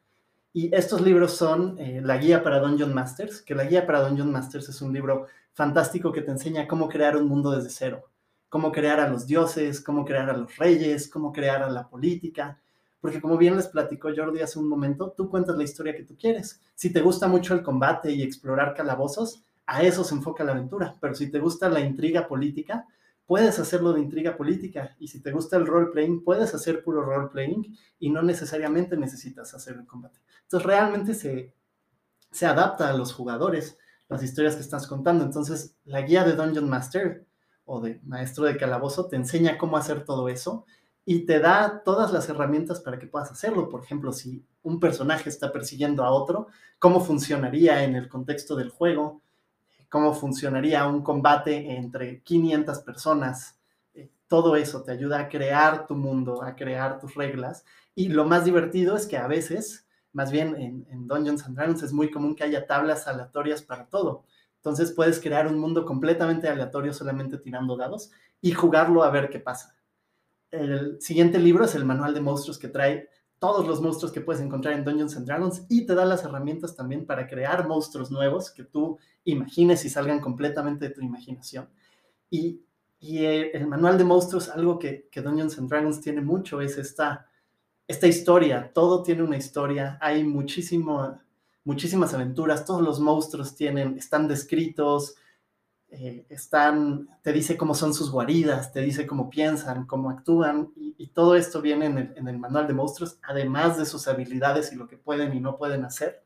Y 0.51 0.73
estos 0.73 1.01
libros 1.01 1.33
son 1.33 1.77
eh, 1.77 2.01
la 2.03 2.17
guía 2.17 2.41
para 2.41 2.57
Dungeon 2.57 2.91
Masters, 2.91 3.43
que 3.43 3.53
la 3.53 3.65
guía 3.65 3.85
para 3.85 4.01
Dungeon 4.01 4.31
Masters 4.31 4.67
es 4.67 4.81
un 4.81 4.91
libro 4.91 5.27
fantástico 5.53 6.11
que 6.11 6.23
te 6.23 6.31
enseña 6.31 6.67
cómo 6.67 6.89
crear 6.89 7.17
un 7.17 7.27
mundo 7.27 7.51
desde 7.51 7.69
cero, 7.69 8.09
cómo 8.49 8.71
crear 8.71 8.99
a 8.99 9.07
los 9.07 9.27
dioses, 9.27 9.79
cómo 9.79 10.03
crear 10.05 10.27
a 10.31 10.37
los 10.37 10.57
reyes, 10.57 11.07
cómo 11.07 11.31
crear 11.31 11.61
a 11.61 11.69
la 11.69 11.87
política, 11.87 12.59
porque 13.01 13.21
como 13.21 13.37
bien 13.37 13.55
les 13.55 13.67
platicó 13.67 14.09
Jordi 14.15 14.41
hace 14.41 14.59
un 14.59 14.67
momento, 14.67 15.13
tú 15.15 15.29
cuentas 15.29 15.57
la 15.57 15.63
historia 15.63 15.95
que 15.95 16.03
tú 16.03 16.15
quieres. 16.17 16.61
Si 16.75 16.91
te 16.91 17.01
gusta 17.01 17.27
mucho 17.27 17.53
el 17.53 17.63
combate 17.63 18.11
y 18.11 18.21
explorar 18.21 18.73
calabozos, 18.73 19.43
a 19.65 19.83
eso 19.83 20.03
se 20.03 20.15
enfoca 20.15 20.43
la 20.43 20.53
aventura, 20.53 20.97
pero 20.99 21.13
si 21.13 21.29
te 21.29 21.39
gusta 21.39 21.69
la 21.69 21.79
intriga 21.79 22.27
política, 22.27 22.87
puedes 23.25 23.59
hacerlo 23.59 23.93
de 23.93 24.01
intriga 24.01 24.35
política, 24.35 24.95
y 24.99 25.07
si 25.07 25.21
te 25.21 25.31
gusta 25.31 25.55
el 25.55 25.67
role-playing, 25.67 26.23
puedes 26.23 26.55
hacer 26.55 26.83
puro 26.83 27.03
role-playing 27.03 27.77
y 27.99 28.09
no 28.09 28.23
necesariamente 28.23 28.97
necesitas 28.97 29.53
hacer 29.53 29.75
el 29.75 29.85
combate. 29.85 30.19
Entonces 30.43 30.65
realmente 30.65 31.13
se, 31.13 31.53
se 32.31 32.45
adapta 32.47 32.89
a 32.89 32.93
los 32.93 33.13
jugadores 33.13 33.77
las 34.07 34.23
historias 34.23 34.55
que 34.55 34.61
estás 34.61 34.87
contando. 34.87 35.23
Entonces 35.23 35.75
la 35.85 36.01
guía 36.01 36.23
de 36.23 36.33
Dungeon 36.33 36.67
Master 36.67 37.27
o 37.65 37.79
de 37.79 38.01
Maestro 38.03 38.45
de 38.45 38.57
Calabozo 38.57 39.05
te 39.05 39.15
enseña 39.15 39.59
cómo 39.59 39.77
hacer 39.77 40.03
todo 40.03 40.27
eso 40.27 40.65
y 41.05 41.25
te 41.25 41.39
da 41.39 41.81
todas 41.83 42.13
las 42.13 42.29
herramientas 42.29 42.79
para 42.81 42.99
que 42.99 43.07
puedas 43.07 43.31
hacerlo. 43.31 43.69
Por 43.69 43.83
ejemplo, 43.83 44.11
si 44.11 44.45
un 44.61 44.79
personaje 44.79 45.29
está 45.29 45.51
persiguiendo 45.51 46.03
a 46.03 46.11
otro, 46.11 46.47
cómo 46.77 46.99
funcionaría 47.01 47.83
en 47.83 47.95
el 47.95 48.07
contexto 48.07 48.55
del 48.55 48.69
juego, 48.69 49.21
cómo 49.89 50.13
funcionaría 50.13 50.87
un 50.87 51.01
combate 51.01 51.75
entre 51.75 52.21
500 52.21 52.79
personas. 52.79 53.57
Eh, 53.93 54.11
todo 54.27 54.55
eso 54.55 54.83
te 54.83 54.91
ayuda 54.91 55.19
a 55.19 55.29
crear 55.29 55.87
tu 55.87 55.95
mundo, 55.95 56.43
a 56.43 56.55
crear 56.55 56.99
tus 56.99 57.15
reglas. 57.15 57.65
Y 57.95 58.09
lo 58.09 58.25
más 58.25 58.45
divertido 58.45 58.95
es 58.95 59.07
que 59.07 59.17
a 59.17 59.27
veces, 59.27 59.87
más 60.13 60.31
bien 60.31 60.55
en, 60.55 60.85
en 60.91 61.07
Dungeons 61.07 61.43
and 61.45 61.55
Dragons, 61.55 61.81
es 61.81 61.91
muy 61.91 62.11
común 62.11 62.35
que 62.35 62.43
haya 62.43 62.67
tablas 62.67 63.07
aleatorias 63.07 63.63
para 63.63 63.87
todo. 63.87 64.25
Entonces 64.57 64.91
puedes 64.91 65.19
crear 65.19 65.47
un 65.47 65.57
mundo 65.57 65.85
completamente 65.85 66.47
aleatorio 66.49 66.93
solamente 66.93 67.37
tirando 67.37 67.77
dados 67.77 68.11
y 68.41 68.51
jugarlo 68.51 69.03
a 69.03 69.09
ver 69.09 69.29
qué 69.29 69.39
pasa 69.39 69.78
el 70.51 71.01
siguiente 71.01 71.39
libro 71.39 71.65
es 71.65 71.75
el 71.75 71.85
manual 71.85 72.13
de 72.13 72.21
monstruos 72.21 72.57
que 72.57 72.67
trae 72.67 73.09
todos 73.39 73.65
los 73.65 73.81
monstruos 73.81 74.11
que 74.11 74.21
puedes 74.21 74.41
encontrar 74.41 74.73
en 74.73 74.83
Dungeons 74.83 75.15
and 75.15 75.25
Dragons 75.25 75.63
y 75.69 75.85
te 75.85 75.95
da 75.95 76.05
las 76.05 76.23
herramientas 76.23 76.75
también 76.75 77.05
para 77.05 77.25
crear 77.25 77.67
monstruos 77.67 78.11
nuevos 78.11 78.51
que 78.51 78.65
tú 78.65 78.99
imagines 79.23 79.85
y 79.85 79.89
salgan 79.89 80.19
completamente 80.19 80.89
de 80.89 80.93
tu 80.93 81.01
imaginación. 81.01 81.69
Y, 82.29 82.61
el 83.01 83.65
manual 83.65 83.97
de 83.97 84.03
monstruos, 84.03 84.49
algo 84.49 84.77
que, 84.77 85.07
que, 85.09 85.21
Dungeons 85.21 85.57
and 85.57 85.69
Dragons 85.69 86.01
tiene 86.01 86.19
mucho, 86.19 86.59
es 86.59 86.77
esta, 86.77 87.29
esta 87.87 88.07
historia. 88.07 88.73
Todo 88.73 89.03
tiene 89.03 89.23
una 89.23 89.37
historia, 89.37 89.97
hay 90.01 90.25
muchísimo, 90.25 91.17
muchísimas 91.63 92.13
aventuras, 92.13 92.65
todos 92.65 92.81
los 92.81 92.99
monstruos 92.99 93.55
tienen, 93.55 93.97
están 93.97 94.27
descritos, 94.27 95.15
eh, 95.91 96.27
están, 96.29 97.09
te 97.23 97.33
dice 97.33 97.57
cómo 97.57 97.73
son 97.73 97.95
sus 97.95 98.11
guaridas, 98.11 98.71
te 98.71 98.81
dice 98.81 99.07
cómo 99.07 99.29
piensan, 99.29 99.87
cómo 99.87 100.11
actúan, 100.11 100.71
y, 100.75 101.07
todo 101.07 101.35
esto 101.35 101.61
viene 101.61 101.87
en 101.87 102.27
el, 102.27 102.37
manual 102.37 102.67
de 102.67 102.73
monstruos, 102.73 103.19
además 103.23 103.77
de 103.77 103.85
sus 103.85 104.07
habilidades 104.07 104.71
y 104.71 104.75
lo 104.75 104.87
que 104.87 104.97
pueden 104.97 105.33
y 105.33 105.39
no 105.39 105.57
pueden 105.57 105.83
hacer. 105.83 106.23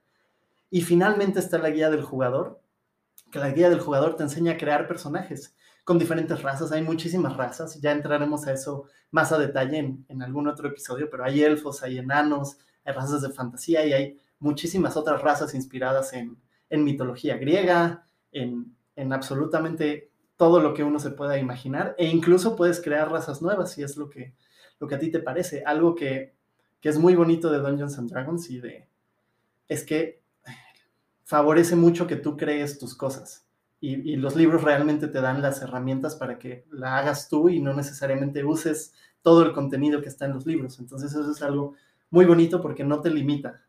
Y 0.70 0.82
finalmente 0.82 1.40
está 1.40 1.58
la 1.58 1.70
guía 1.70 1.90
del 1.90 2.04
jugador, 2.04 2.62
que 3.32 3.40
la 3.40 3.52
guía 3.52 3.70
del 3.70 3.80
jugador 3.80 4.16
te 4.18 4.24
enseña 4.24 4.54
a 4.54 4.58
crear 4.58 4.88
personajes 4.88 5.56
con 5.86 5.98
diferentes 5.98 6.42
razas. 6.42 6.72
Hay 6.72 6.82
muchísimas 6.82 7.38
razas, 7.38 7.80
ya 7.82 7.92
entraremos 7.92 8.46
a 8.46 8.54
eso 8.54 8.86
más 9.12 9.32
a 9.32 9.38
detalle 9.40 9.78
en, 9.78 10.06
en 10.10 10.22
algún 10.22 10.48
otro 10.48 10.68
episodio, 10.68 11.10
pero 11.10 11.24
hay 11.24 11.42
elfos, 11.42 11.82
hay 11.84 12.00
enanos, 12.00 12.58
hay 12.84 12.94
razas 12.94 13.22
de 13.22 13.30
fantasía 13.30 13.86
y 13.86 13.94
hay 13.94 14.20
muchísimas 14.40 14.98
otras 14.98 15.22
razas 15.22 15.56
inspiradas 15.56 16.12
en, 16.14 16.38
en 16.70 16.84
mitología 16.84 17.38
griega, 17.38 18.06
en 18.32 18.76
en 18.96 19.14
absolutamente 19.14 20.12
todo 20.38 20.60
lo 20.60 20.74
que 20.74 20.84
uno 20.84 21.00
se 21.00 21.12
pueda 21.12 21.38
imaginar 21.38 21.96
e 21.98 22.08
incluso 22.08 22.56
puedes 22.56 22.82
crear 22.82 23.12
razas 23.12 23.42
nuevas 23.42 23.72
si 23.72 23.84
es 23.84 23.98
lo 23.98 24.10
que, 24.10 24.34
lo 24.80 24.88
que 24.88 24.96
a 24.96 25.00
ti 25.00 25.12
te 25.12 25.20
parece. 25.20 25.64
Algo 25.66 25.96
que, 25.96 26.36
es 26.82 27.00
muy 27.00 27.16
bonito 27.16 27.50
de 27.50 27.60
Dungeons 27.60 27.98
and 27.98 28.12
Dragons 28.12 28.50
y 28.50 28.60
de 28.60 28.90
es 29.70 29.86
que 29.86 30.22
favorece 31.24 31.78
mucho 31.78 32.08
que 32.08 32.18
tú 32.18 32.36
crees 32.36 32.78
tus 32.78 32.94
cosas 32.94 33.48
y, 33.80 34.12
y, 34.12 34.18
los 34.18 34.36
libros 34.36 34.64
realmente 34.64 35.08
te 35.08 35.22
dan 35.22 35.42
las 35.42 35.62
herramientas 35.62 36.18
para 36.18 36.38
que 36.38 36.66
la 36.72 36.98
hagas 36.98 37.30
tú 37.30 37.48
y 37.48 37.62
no 37.62 37.74
necesariamente 37.74 38.44
uses 38.44 38.94
todo 39.22 39.44
el 39.44 39.54
contenido 39.54 40.02
que 40.02 40.10
está 40.10 40.26
en 40.26 40.34
los 40.34 40.46
libros. 40.46 40.78
Entonces 40.80 41.12
eso 41.12 41.32
es 41.32 41.42
algo 41.42 41.76
muy 42.10 42.26
bonito 42.26 42.62
porque 42.62 42.84
no 42.84 43.02
te 43.02 43.10
limita. 43.10 43.64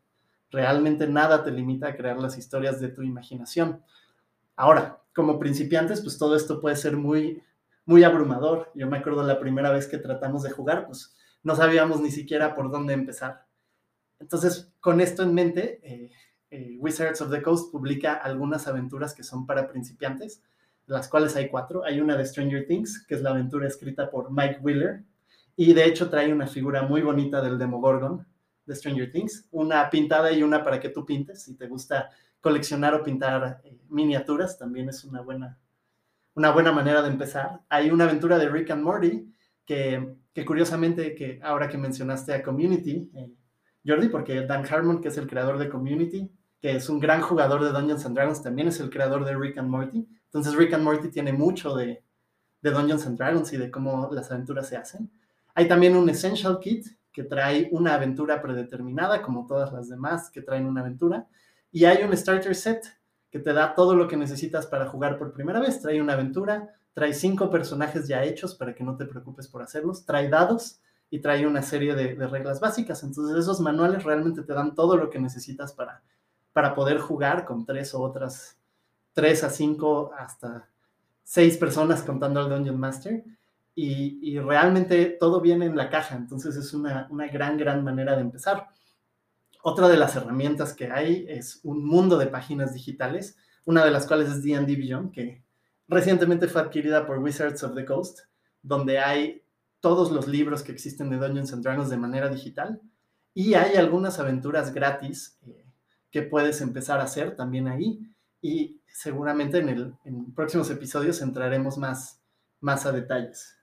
Realmente 0.51 1.07
nada 1.07 1.43
te 1.43 1.51
limita 1.51 1.87
a 1.87 1.95
crear 1.95 2.17
las 2.17 2.37
historias 2.37 2.79
de 2.79 2.89
tu 2.89 3.01
imaginación. 3.01 3.81
Ahora, 4.55 5.01
como 5.15 5.39
principiantes, 5.39 6.01
pues 6.01 6.17
todo 6.17 6.35
esto 6.35 6.59
puede 6.59 6.75
ser 6.75 6.97
muy, 6.97 7.41
muy 7.85 8.03
abrumador. 8.03 8.71
Yo 8.75 8.87
me 8.87 8.97
acuerdo 8.97 9.23
la 9.23 9.39
primera 9.39 9.71
vez 9.71 9.87
que 9.87 9.97
tratamos 9.97 10.43
de 10.43 10.51
jugar, 10.51 10.85
pues 10.85 11.15
no 11.41 11.55
sabíamos 11.55 12.01
ni 12.01 12.11
siquiera 12.11 12.53
por 12.53 12.69
dónde 12.69 12.93
empezar. 12.93 13.45
Entonces, 14.19 14.73
con 14.81 14.99
esto 14.99 15.23
en 15.23 15.33
mente, 15.33 15.79
eh, 15.83 16.11
eh, 16.51 16.75
Wizards 16.79 17.21
of 17.21 17.31
the 17.31 17.41
Coast 17.41 17.71
publica 17.71 18.13
algunas 18.13 18.67
aventuras 18.67 19.13
que 19.13 19.23
son 19.23 19.45
para 19.45 19.69
principiantes, 19.69 20.43
las 20.85 21.07
cuales 21.07 21.35
hay 21.35 21.47
cuatro. 21.47 21.83
Hay 21.85 22.01
una 22.01 22.17
de 22.17 22.25
Stranger 22.25 22.67
Things, 22.67 23.05
que 23.07 23.15
es 23.15 23.21
la 23.21 23.31
aventura 23.31 23.67
escrita 23.67 24.09
por 24.09 24.31
Mike 24.31 24.59
Wheeler, 24.61 25.03
y 25.55 25.73
de 25.73 25.85
hecho 25.85 26.09
trae 26.09 26.33
una 26.33 26.47
figura 26.47 26.81
muy 26.81 27.01
bonita 27.01 27.41
del 27.41 27.57
Demogorgon 27.57 28.27
de 28.65 28.75
Stranger 28.75 29.11
Things, 29.11 29.47
una 29.51 29.89
pintada 29.89 30.31
y 30.33 30.43
una 30.43 30.63
para 30.63 30.79
que 30.79 30.89
tú 30.89 31.05
pintes, 31.05 31.43
si 31.43 31.55
te 31.55 31.67
gusta 31.67 32.09
coleccionar 32.45 32.93
o 32.93 33.01
pintar 33.01 33.59
eh, 33.63 33.75
miniaturas, 33.89 34.59
también 34.59 34.87
es 34.87 35.03
una 35.03 35.21
buena, 35.21 35.57
una 36.35 36.51
buena 36.51 36.71
manera 36.71 37.01
de 37.01 37.09
empezar. 37.09 37.61
Hay 37.69 37.89
una 37.89 38.03
aventura 38.03 38.37
de 38.37 38.47
Rick 38.47 38.69
and 38.69 38.83
Morty 38.83 39.33
que, 39.65 40.15
curiosamente, 40.45 41.15
que 41.15 41.39
ahora 41.41 41.67
que 41.67 41.79
mencionaste 41.79 42.35
a 42.35 42.43
Community, 42.43 43.09
eh, 43.15 43.31
Jordi, 43.83 44.09
porque 44.09 44.45
Dan 44.45 44.63
Harmon, 44.63 45.01
que 45.01 45.07
es 45.07 45.17
el 45.17 45.25
creador 45.25 45.57
de 45.57 45.69
Community, 45.69 46.31
que 46.61 46.75
es 46.75 46.87
un 46.87 46.99
gran 46.99 47.21
jugador 47.21 47.63
de 47.63 47.71
Dungeons 47.71 48.05
and 48.05 48.13
Dragons, 48.13 48.43
también 48.43 48.67
es 48.67 48.79
el 48.79 48.91
creador 48.91 49.25
de 49.25 49.35
Rick 49.35 49.57
and 49.57 49.69
Morty. 49.69 50.07
Entonces 50.25 50.53
Rick 50.53 50.75
and 50.75 50.83
Morty 50.83 51.09
tiene 51.09 51.33
mucho 51.33 51.75
de, 51.75 52.03
de 52.61 52.69
Dungeons 52.69 53.07
and 53.07 53.17
Dragons 53.17 53.51
y 53.53 53.57
de 53.57 53.71
cómo 53.71 54.11
las 54.11 54.31
aventuras 54.31 54.69
se 54.69 54.77
hacen. 54.77 55.09
Hay 55.55 55.67
también 55.67 55.95
un 55.95 56.07
Essential 56.07 56.59
Kit 56.59 56.85
que 57.11 57.23
trae 57.23 57.69
una 57.71 57.95
aventura 57.95 58.39
predeterminada, 58.39 59.23
como 59.23 59.47
todas 59.47 59.73
las 59.73 59.89
demás 59.89 60.29
que 60.29 60.43
traen 60.43 60.67
una 60.67 60.81
aventura. 60.81 61.27
Y 61.75 61.83
hay 61.83 62.03
un 62.03 62.15
starter 62.15 62.55
set 62.55 62.85
que 63.29 63.37
te 63.37 63.51
da 63.51 63.75
todo 63.75 63.95
lo 63.95 64.07
que 64.07 64.15
necesitas 64.15 64.65
para 64.65 64.87
jugar 64.87 65.17
por 65.17 65.33
primera 65.33 65.59
vez. 65.59 65.81
Trae 65.81 66.01
una 66.01 66.13
aventura, 66.13 66.73
trae 66.93 67.13
cinco 67.13 67.49
personajes 67.49 68.07
ya 68.07 68.23
hechos 68.23 68.55
para 68.55 68.73
que 68.73 68.85
no 68.85 68.95
te 68.95 69.05
preocupes 69.05 69.49
por 69.49 69.61
hacerlos, 69.61 70.05
trae 70.05 70.29
dados 70.29 70.79
y 71.09 71.19
trae 71.19 71.45
una 71.45 71.61
serie 71.61 71.93
de, 71.93 72.15
reglas 72.27 72.61
básicas. 72.61 73.03
Entonces 73.03 73.35
esos 73.35 73.59
manuales 73.59 74.05
realmente 74.05 74.43
te 74.43 74.53
dan 74.53 74.73
todo 74.73 74.95
lo 74.95 75.09
que 75.09 75.19
necesitas 75.19 75.73
para, 75.73 76.01
para 76.53 76.73
poder 76.73 76.97
jugar 76.97 77.43
con 77.43 77.65
tres 77.65 77.93
o 77.93 78.01
otras, 78.01 78.57
tres 79.11 79.43
a 79.43 79.49
cinco 79.49 80.13
hasta 80.17 80.69
seis 81.25 81.57
personas 81.57 82.03
contando 82.03 82.39
al 82.39 82.49
Dungeon 82.49 82.79
Master. 82.79 83.21
Y, 83.75 84.39
realmente 84.39 85.07
todo 85.19 85.41
viene 85.41 85.65
en 85.65 85.75
la 85.75 85.89
caja, 85.89 86.15
entonces 86.15 86.55
es 86.55 86.73
una, 86.73 87.09
una 87.09 87.27
gran, 87.27 87.57
gran 87.57 87.83
manera 87.83 88.15
de 88.15 88.21
empezar. 88.21 88.69
Otra 89.67 89.87
de 89.87 89.97
las 89.97 90.15
herramientas 90.15 90.75
que 90.75 90.91
hay 90.91 91.25
es 91.27 91.59
un 91.63 91.83
mundo 91.83 92.19
de 92.19 92.27
páginas 92.27 92.75
digitales, 92.75 93.35
una 93.65 93.83
de 93.83 93.89
las 93.89 94.05
cuales 94.05 94.29
es 94.29 94.43
D&D 94.43 94.75
Beyond, 94.75 95.11
que 95.11 95.43
recientemente 95.87 96.47
fue 96.47 96.61
adquirida 96.61 97.07
por 97.07 97.17
Wizards 97.17 97.63
of 97.63 97.73
the 97.73 97.83
Coast, 97.83 98.19
donde 98.61 98.99
hay 98.99 99.41
todos 99.79 100.11
los 100.11 100.27
libros 100.27 100.61
que 100.61 100.71
existen 100.71 101.09
de 101.09 101.17
Dungeons 101.17 101.51
and 101.51 101.63
Dragons 101.63 101.89
de 101.89 101.97
manera 101.97 102.29
digital 102.29 102.79
y 103.33 103.55
hay 103.55 103.75
algunas 103.75 104.19
aventuras 104.19 104.71
gratis 104.71 105.39
eh, 105.47 105.65
que 106.11 106.21
puedes 106.21 106.61
empezar 106.61 106.99
a 106.99 107.05
hacer 107.05 107.35
también 107.35 107.67
ahí 107.67 108.07
y 108.43 108.79
seguramente 108.85 109.57
en, 109.57 109.69
el, 109.69 109.95
próximos 110.35 110.69
episodios 110.69 111.23
entraremos 111.23 111.79
más, 111.79 112.21
más 112.59 112.85
a 112.85 112.91
detalles. 112.91 113.57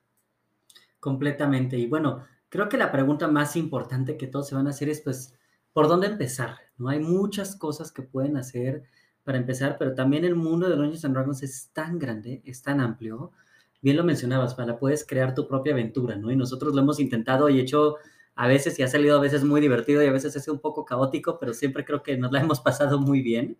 Completamente. 0.98 1.78
Y 1.78 1.86
bueno, 1.86 2.24
creo 2.48 2.68
que 2.68 2.76
la 2.76 2.90
pregunta 2.90 3.28
más 3.28 3.54
importante 3.54 4.16
que 4.16 4.26
todos 4.26 4.48
se 4.48 4.56
van 4.56 4.66
a 4.66 4.70
hacer 4.70 4.88
es, 4.88 5.00
pues, 5.00 5.36
¿por 5.72 5.88
dónde 5.88 6.06
empezar? 6.06 6.58
¿No? 6.76 6.88
Hay 6.88 7.00
muchas 7.00 7.56
cosas 7.56 7.92
que 7.92 8.02
pueden 8.02 8.36
hacer 8.36 8.84
para 9.24 9.38
empezar, 9.38 9.76
pero 9.78 9.94
también 9.94 10.24
el 10.24 10.34
mundo 10.34 10.68
de 10.68 10.76
Dungeons 10.76 11.04
and 11.04 11.14
Dragons 11.14 11.42
es 11.42 11.70
tan 11.72 11.98
grande, 11.98 12.42
es 12.44 12.62
tan 12.62 12.80
amplio. 12.80 13.32
Bien 13.80 13.96
lo 13.96 14.04
mencionabas, 14.04 14.54
para 14.54 14.78
puedes 14.78 15.06
crear 15.06 15.34
tu 15.34 15.46
propia 15.46 15.72
aventura, 15.72 16.16
¿no? 16.16 16.30
Y 16.30 16.36
nosotros 16.36 16.74
lo 16.74 16.82
hemos 16.82 17.00
intentado 17.00 17.48
y 17.48 17.60
hecho 17.60 17.96
a 18.34 18.46
veces 18.46 18.78
y 18.78 18.82
ha 18.82 18.88
salido 18.88 19.16
a 19.16 19.20
veces 19.20 19.44
muy 19.44 19.60
divertido 19.60 20.02
y 20.02 20.06
a 20.06 20.12
veces 20.12 20.34
es 20.36 20.48
un 20.48 20.58
poco 20.58 20.84
caótico, 20.84 21.38
pero 21.38 21.52
siempre 21.52 21.84
creo 21.84 22.02
que 22.02 22.16
nos 22.16 22.32
la 22.32 22.40
hemos 22.40 22.60
pasado 22.60 22.98
muy 22.98 23.22
bien. 23.22 23.58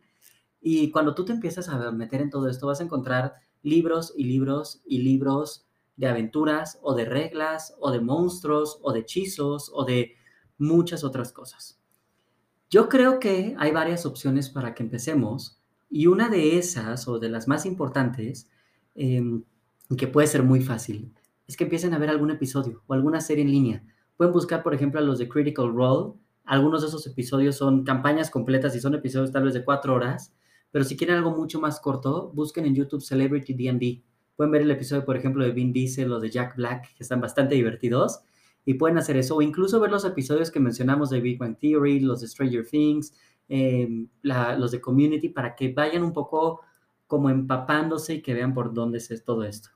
Y 0.60 0.90
cuando 0.90 1.14
tú 1.14 1.24
te 1.24 1.32
empiezas 1.32 1.68
a 1.68 1.90
meter 1.90 2.20
en 2.22 2.30
todo 2.30 2.48
esto, 2.48 2.66
vas 2.68 2.80
a 2.80 2.84
encontrar 2.84 3.34
libros 3.62 4.12
y 4.16 4.24
libros 4.24 4.82
y 4.86 4.98
libros 5.02 5.66
de 5.96 6.08
aventuras 6.08 6.78
o 6.82 6.94
de 6.94 7.04
reglas 7.04 7.74
o 7.78 7.90
de 7.90 8.00
monstruos 8.00 8.78
o 8.82 8.92
de 8.92 9.00
hechizos 9.00 9.70
o 9.72 9.84
de 9.84 10.14
muchas 10.58 11.04
otras 11.04 11.32
cosas. 11.32 11.81
Yo 12.72 12.88
creo 12.88 13.20
que 13.20 13.54
hay 13.58 13.70
varias 13.70 14.06
opciones 14.06 14.48
para 14.48 14.72
que 14.74 14.82
empecemos 14.82 15.60
y 15.90 16.06
una 16.06 16.30
de 16.30 16.56
esas 16.56 17.06
o 17.06 17.18
de 17.18 17.28
las 17.28 17.46
más 17.46 17.66
importantes, 17.66 18.48
em, 18.94 19.44
que 19.94 20.06
puede 20.06 20.26
ser 20.26 20.42
muy 20.42 20.62
fácil, 20.62 21.12
es 21.46 21.58
que 21.58 21.64
empiecen 21.64 21.92
a 21.92 21.98
ver 21.98 22.08
algún 22.08 22.30
episodio 22.30 22.82
o 22.86 22.94
alguna 22.94 23.20
serie 23.20 23.44
en 23.44 23.50
línea. 23.50 23.84
Pueden 24.16 24.32
buscar, 24.32 24.62
por 24.62 24.72
ejemplo, 24.72 24.98
a 24.98 25.02
los 25.02 25.18
de 25.18 25.28
Critical 25.28 25.70
Role. 25.70 26.14
Algunos 26.46 26.80
de 26.80 26.88
esos 26.88 27.06
episodios 27.06 27.56
son 27.56 27.84
campañas 27.84 28.30
completas 28.30 28.74
y 28.74 28.80
son 28.80 28.94
episodios 28.94 29.32
tal 29.32 29.44
vez 29.44 29.52
de 29.52 29.66
cuatro 29.66 29.94
horas, 29.94 30.32
pero 30.70 30.86
si 30.86 30.96
quieren 30.96 31.16
algo 31.16 31.32
mucho 31.32 31.60
más 31.60 31.78
corto, 31.78 32.32
busquen 32.32 32.64
en 32.64 32.74
YouTube 32.74 33.02
Celebrity 33.02 33.52
D&D 33.52 34.02
Pueden 34.34 34.50
ver 34.50 34.62
el 34.62 34.70
episodio, 34.70 35.04
por 35.04 35.18
ejemplo, 35.18 35.44
de 35.44 35.50
Vin 35.50 35.74
Diesel 35.74 36.10
o 36.10 36.20
de 36.20 36.30
Jack 36.30 36.56
Black, 36.56 36.94
que 36.94 37.02
están 37.02 37.20
bastante 37.20 37.54
divertidos. 37.54 38.20
Y 38.64 38.74
pueden 38.74 38.98
hacer 38.98 39.16
eso, 39.16 39.36
o 39.36 39.42
incluso 39.42 39.80
ver 39.80 39.90
los 39.90 40.04
episodios 40.04 40.50
que 40.50 40.60
mencionamos 40.60 41.10
de 41.10 41.20
Big 41.20 41.38
Bang 41.38 41.58
Theory, 41.58 42.00
los 42.00 42.20
de 42.20 42.28
Stranger 42.28 42.66
Things, 42.66 43.12
em, 43.48 44.08
los 44.22 44.70
de 44.70 44.80
Community, 44.80 45.28
para 45.28 45.54
que 45.54 45.72
vayan 45.72 46.02
un 46.02 46.12
poco 46.12 46.60
como 47.06 47.28
empapándose 47.28 48.14
y 48.14 48.22
que 48.22 48.34
vean 48.34 48.54
por 48.54 48.72
dónde 48.72 48.98
es 48.98 49.24
todo 49.24 49.44
esto. 49.44 49.70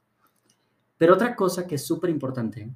Pero 0.99 1.15
otra 1.15 1.37
cosa 1.37 1.67
que 1.67 1.75
es 1.75 1.85
súper 1.85 2.11
importante 2.11 2.71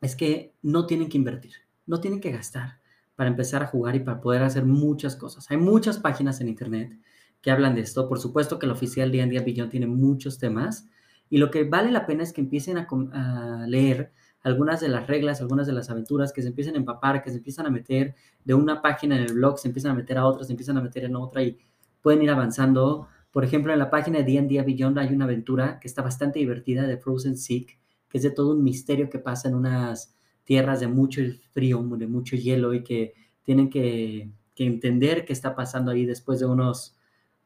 es 0.00 0.16
que 0.16 0.54
no 0.62 0.86
tienen 0.86 1.08
que 1.08 1.18
invertir, 1.18 1.52
no 1.86 2.00
tienen 2.00 2.20
que 2.20 2.32
gastar 2.32 2.80
para 3.14 3.30
empezar 3.30 3.62
a 3.62 3.66
jugar 3.66 3.94
y 3.94 4.00
para 4.00 4.20
poder 4.20 4.42
hacer 4.42 4.64
muchas 4.64 5.14
cosas. 5.14 5.50
Hay 5.50 5.56
muchas 5.58 5.98
páginas 5.98 6.40
en 6.40 6.48
Internet 6.48 6.98
que 7.40 7.50
hablan 7.50 7.74
de 7.74 7.82
esto. 7.82 8.08
Por 8.08 8.18
supuesto 8.18 8.58
que 8.58 8.66
el 8.66 8.72
oficial 8.72 9.12
D&D 9.12 9.38
Beyond 9.38 9.70
tiene 9.70 9.86
muchos 9.86 10.38
temas, 10.38 10.88
y 11.30 11.38
lo 11.38 11.50
que 11.50 11.64
vale 11.64 11.90
la 11.90 12.06
pena 12.06 12.22
es 12.22 12.32
que 12.32 12.40
empiecen 12.40 12.78
a, 12.78 13.66
leer 13.66 14.12
algunas 14.44 14.80
de 14.80 14.88
las 14.88 15.06
reglas, 15.06 15.40
algunas 15.40 15.66
de 15.66 15.72
las 15.72 15.90
aventuras, 15.90 16.32
que 16.32 16.42
se 16.42 16.48
empiecen 16.48 16.74
a 16.74 16.78
empapar, 16.78 17.22
que 17.22 17.30
se 17.30 17.38
empiezan 17.38 17.66
a 17.66 17.70
meter 17.70 18.14
de 18.44 18.54
una 18.54 18.82
página 18.82 19.16
en 19.16 19.22
el 19.22 19.32
blog, 19.32 19.58
se 19.58 19.68
empiezan 19.68 19.92
a 19.92 19.94
meter 19.94 20.18
a 20.18 20.26
otra, 20.26 20.44
se 20.44 20.52
empiezan 20.52 20.76
a 20.76 20.82
meter 20.82 21.04
en 21.04 21.16
otra 21.16 21.42
y 21.42 21.58
pueden 22.02 22.22
ir 22.22 22.30
avanzando. 22.30 23.08
Por 23.32 23.42
ejemplo, 23.42 23.72
en 23.72 23.78
la 23.78 23.90
página 23.90 24.18
de 24.18 24.24
D&D 24.24 24.62
Beyond 24.62 24.98
hay 24.98 25.14
una 25.14 25.24
aventura 25.24 25.80
que 25.80 25.88
está 25.88 26.02
bastante 26.02 26.38
divertida 26.40 26.86
de 26.86 26.98
Frozen 26.98 27.38
Seek, 27.38 27.78
que 28.08 28.18
es 28.18 28.22
de 28.22 28.30
todo 28.30 28.52
un 28.52 28.62
misterio 28.62 29.08
que 29.08 29.18
pasa 29.18 29.48
en 29.48 29.54
unas 29.54 30.14
tierras 30.44 30.78
de 30.80 30.88
mucho 30.88 31.22
frío, 31.52 31.82
de 31.96 32.06
mucho 32.06 32.36
hielo 32.36 32.74
y 32.74 32.84
que 32.84 33.14
tienen 33.44 33.70
que, 33.70 34.30
que 34.54 34.66
entender 34.66 35.24
qué 35.24 35.32
está 35.32 35.56
pasando 35.56 35.90
ahí 35.90 36.04
después 36.04 36.38
de 36.38 36.46
unos 36.46 36.98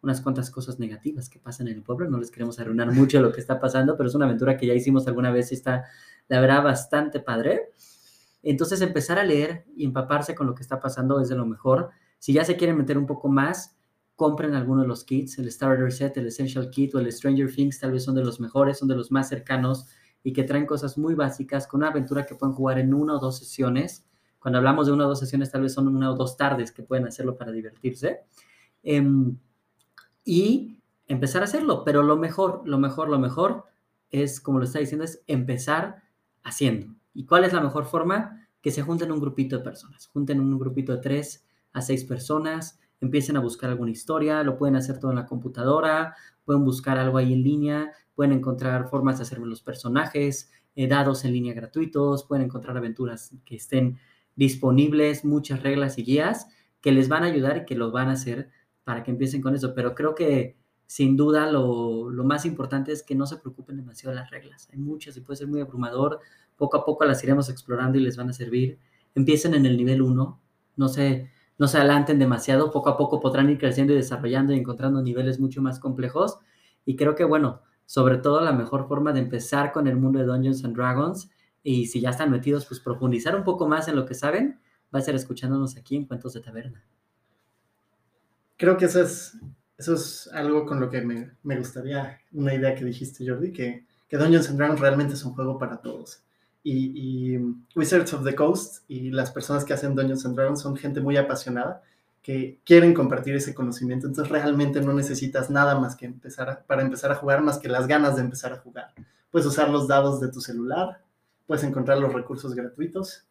unas 0.03 0.21
cuantas 0.21 0.51
cosas 0.51 0.79
negativas 0.79 1.29
que 1.29 1.39
pasan 1.39 1.69
en 1.69 1.77
el 1.77 1.83
pueblo. 1.83 2.09
No 2.09 2.19
les 2.19 2.31
queremos 2.31 2.59
arruinar 2.61 2.93
mucho 2.93 3.21
lo 3.21 3.33
que 3.33 3.41
está 3.41 3.59
pasando, 3.61 3.97
pero 3.97 4.09
es 4.09 4.15
una 4.15 4.27
aventura 4.27 4.57
que 4.57 4.67
ya 4.67 4.75
hicimos 4.75 5.07
alguna 5.07 5.31
vez 5.31 5.51
y 5.53 5.55
está, 5.55 5.85
la 6.29 6.41
verdad, 6.41 6.63
bastante 6.63 7.21
padre. 7.21 7.73
Entonces, 8.43 8.81
empezar 8.81 9.19
a 9.19 9.25
leer 9.25 9.65
y 9.77 9.85
empaparse 9.85 10.35
con 10.35 10.47
lo 10.47 10.55
que 10.55 10.63
está 10.63 10.81
pasando 10.81 11.21
es 11.21 11.29
de 11.29 11.37
lo 11.37 11.47
mejor. 11.47 11.91
Si 12.19 12.33
ya 12.33 12.45
se 12.45 12.57
quieren 12.57 12.77
meter 12.77 12.97
un 12.97 13.07
poco 13.07 13.29
más, 13.29 13.77
compren 14.15 14.55
alguno 14.55 14.83
de 14.83 14.89
los 14.89 15.05
kits, 15.05 15.39
el 15.39 15.51
Starter 15.51 15.93
Set, 15.93 16.17
el 16.17 16.27
Essential 16.27 16.71
Kit 16.71 16.95
o 16.95 16.99
el 16.99 17.13
Stranger 17.13 17.53
Things, 17.53 17.79
tal 17.79 17.93
vez 17.93 18.05
son 18.05 18.15
de 18.15 18.25
los 18.25 18.41
mejores, 18.41 18.79
son 18.79 18.89
de 18.89 18.97
los 18.97 19.11
más 19.11 19.29
cercanos 19.29 19.87
y 20.23 20.33
que 20.33 20.45
traen 20.45 20.67
cosas 20.67 20.99
muy 20.99 21.15
básicas 21.15 21.67
con 21.67 21.79
una 21.79 21.91
aventura 21.91 22.27
que 22.27 22.35
pueden 22.35 22.55
jugar 22.55 22.79
en 22.79 22.95
una 22.95 23.15
o 23.15 23.19
dos 23.19 23.39
sesiones. 23.39 24.07
Cuando 24.39 24.59
hablamos 24.59 24.87
de 24.87 24.93
una 24.93 25.07
o 25.07 25.09
dos 25.09 25.21
sesiones, 25.21 25.51
tal 25.51 25.63
vez 25.63 25.73
son 25.73 25.89
una 25.89 26.11
o 26.11 26.15
dos 26.15 26.37
tardes 26.37 26.73
que 26.73 26.83
pueden 26.83 27.07
hacerlo 27.07 27.37
para 27.37 27.53
divertirse. 27.53 28.21
Eh, 28.83 29.03
y 30.29 30.83
empezar 31.07 31.41
a 31.41 31.47
hacerlo. 31.47 31.85
Pero 31.85 32.03
lo 32.03 32.19
mejor, 32.19 32.61
lo 32.67 32.79
mejor, 32.79 33.09
lo 33.09 33.19
mejor 33.19 33.65
es, 34.11 34.41
como 34.41 34.59
lo 34.59 34.67
está 34.67 34.79
diciendo, 34.79 35.07
es 35.07 35.25
empezar 35.27 36.03
haciendo. 36.43 36.95
¿Y 37.15 37.25
cuál 37.25 37.45
es 37.45 37.55
la 37.55 37.63
mejor 37.63 37.87
forma? 37.87 38.47
Que 38.61 38.71
se 38.71 38.83
junten 38.83 39.11
un 39.11 39.21
grupito 39.21 39.57
de 39.57 39.65
personas. 39.65 40.07
Junten 40.09 40.39
un 40.39 40.59
grupito 40.59 40.93
de 40.93 40.99
tres 40.99 41.47
a 41.73 41.81
seis 41.81 42.05
personas, 42.05 42.79
empiecen 43.01 43.39
a 43.39 43.41
buscar 43.41 43.71
alguna 43.71 43.91
historia, 43.91 44.43
lo 44.43 44.59
pueden 44.59 44.77
hacer 44.77 45.01
todo 45.01 45.13
en 45.13 45.17
la 45.17 45.25
computadora, 45.27 46.15
pueden 46.45 46.63
buscar 46.63 46.99
algo 46.99 47.17
ahí 47.17 47.33
en 47.33 47.43
línea, 47.43 47.93
pueden 48.15 48.33
encontrar 48.33 48.91
formas 48.91 49.17
de 49.17 49.23
hacer 49.23 49.39
los 49.39 49.63
personajes, 49.63 50.51
eh, 50.77 50.89
dados 50.89 51.25
en 51.25 51.33
línea 51.33 51.55
gratuitos, 51.55 52.25
pueden 52.25 52.45
encontrar 52.45 52.77
aventuras 52.77 53.35
que 53.47 53.57
estén 53.57 53.99
disponibles, 54.37 55.25
muchas 55.25 55.63
reglas 55.63 55.97
y 55.99 56.05
guías 56.05 56.49
que 56.81 56.93
les 56.93 57.09
van 57.09 57.23
a 57.23 57.27
ayudar 57.27 57.57
y 57.57 57.65
que 57.65 57.75
lo 57.75 57.91
van 57.91 58.09
a 58.09 58.13
hacer 58.13 58.51
para 58.89 59.03
que 59.03 59.11
empiecen 59.11 59.43
con 59.43 59.55
eso. 59.55 59.75
Pero 59.75 59.95
creo 59.95 60.15
que 60.15 60.57
sin 60.87 61.15
duda 61.15 61.53
lo, 61.53 62.11
más 62.25 62.47
importante 62.47 62.91
es 62.91 63.03
que 63.03 63.15
no 63.15 63.27
se 63.27 63.37
preocupen 63.37 63.77
demasiado 63.77 64.15
de 64.15 64.23
las 64.23 64.31
reglas. 64.31 64.67
Hay 64.73 64.79
muchas 64.79 65.15
y 65.19 65.21
puede 65.21 65.37
ser 65.37 65.47
muy 65.47 65.61
abrumador. 65.61 66.21
Poco 66.57 66.79
a 66.79 66.87
poco 66.87 67.05
las 67.05 67.23
iremos 67.23 67.51
explorando 67.51 67.99
y 67.99 68.01
les 68.01 68.17
van 68.17 68.31
a 68.31 68.33
servir. 68.33 68.79
Empiecen 69.15 69.53
en 69.53 69.67
el 69.67 69.77
nivel 69.77 70.01
1, 70.01 70.41
no 70.77 70.89
se, 70.89 71.31
no 71.59 71.69
se 71.69 71.77
adelanten 71.77 72.19
demasiado. 72.19 72.71
Poco 72.71 72.89
a 72.89 72.97
poco 72.97 73.21
podrán 73.21 73.51
ir 73.51 73.59
creciendo 73.59 73.93
y 73.93 73.97
desarrollando 73.97 74.55
y 74.55 74.59
encontrando 74.59 75.03
niveles 75.03 75.39
mucho 75.39 75.61
más 75.61 75.79
complejos. 75.79 76.39
Y 76.87 76.97
creo 76.97 77.15
que, 77.15 77.25
bueno, 77.25 77.61
sobre 77.85 78.17
todo 78.17 78.41
la 78.41 78.53
mejor 78.53 78.89
forma 78.89 79.13
de 79.13 79.21
empezar 79.21 79.71
con 79.71 79.87
el 79.87 79.97
mundo 79.97 80.19
de 80.19 80.25
Dungeons 80.25 80.65
and 80.65 80.75
Dragons 80.75 81.31
y 81.63 81.89
si 81.89 82.01
ya 82.01 82.09
están 82.09 82.31
metidos, 82.31 82.65
pues 82.65 82.81
profundizar 82.81 83.37
un 83.37 83.45
poco 83.45 83.69
más 83.69 83.87
en 83.89 83.97
lo 83.97 84.07
que 84.07 84.15
saben, 84.15 84.59
va 84.95 85.01
a 85.01 85.03
ser 85.03 85.15
escuchándonos 85.15 85.77
aquí 85.77 85.95
en 85.95 86.07
Cuentos 86.07 86.33
de 86.33 86.41
Taberna 86.41 86.87
creo 88.59 88.77
que 88.77 88.85
eso 88.85 89.01
es, 89.01 89.39
eso 89.79 89.95
es 89.95 90.29
algo 90.35 90.67
con 90.67 90.81
lo 90.81 90.91
que 90.91 91.01
me, 91.01 91.31
me 91.43 91.57
gustaría, 91.57 92.21
una 92.33 92.53
idea 92.53 92.75
que 92.75 92.85
dijiste, 92.85 93.27
Jordi, 93.27 93.53
que, 93.53 93.87
que 94.09 94.17
Dungeons 94.19 94.51
and 94.51 94.59
Dragons 94.59 94.81
realmente 94.81 95.15
es 95.15 95.25
un 95.25 95.33
juego 95.33 95.59
para 95.59 95.79
todos. 95.79 96.23
Y, 96.63 97.37
y, 97.37 97.57
Wizards 97.75 98.13
of 98.13 98.25
the 98.25 98.35
Coast 98.35 98.83
y 98.89 99.11
las 99.11 99.31
personas 99.31 99.65
que 99.65 99.73
hacen 99.73 99.95
Dungeons 99.95 100.27
and 100.27 100.35
Dragons 100.35 100.61
son 100.61 100.77
gente 100.77 101.01
muy 101.01 101.17
apasionada 101.17 101.83
que 102.21 102.59
quieren 102.65 102.93
compartir 102.93 103.37
ese 103.37 103.55
conocimiento. 103.55 104.07
Entonces 104.07 104.31
realmente 104.31 104.81
no 104.81 104.93
necesitas 104.93 105.49
nada 105.49 105.79
más 105.79 105.97
que 105.97 106.05
empezar 106.05 106.65
para 106.67 106.83
empezar 106.83 107.13
a 107.13 107.15
jugar, 107.15 107.43
más 107.43 107.59
que 107.59 107.69
las 107.69 107.87
ganas 107.87 108.17
de 108.17 108.23
empezar 108.23 108.53
a 108.53 108.59
jugar. 108.59 108.93
Puedes 109.31 109.47
usar 109.47 109.71
los 109.71 109.87
dados 109.87 110.21
de 110.21 110.29
tu 110.29 110.41
celular, 110.41 111.01
puedes 111.47 111.63
encontrar 111.65 111.99
los 111.99 112.13
recursos 112.13 112.55
gratuitos. 112.55 113.25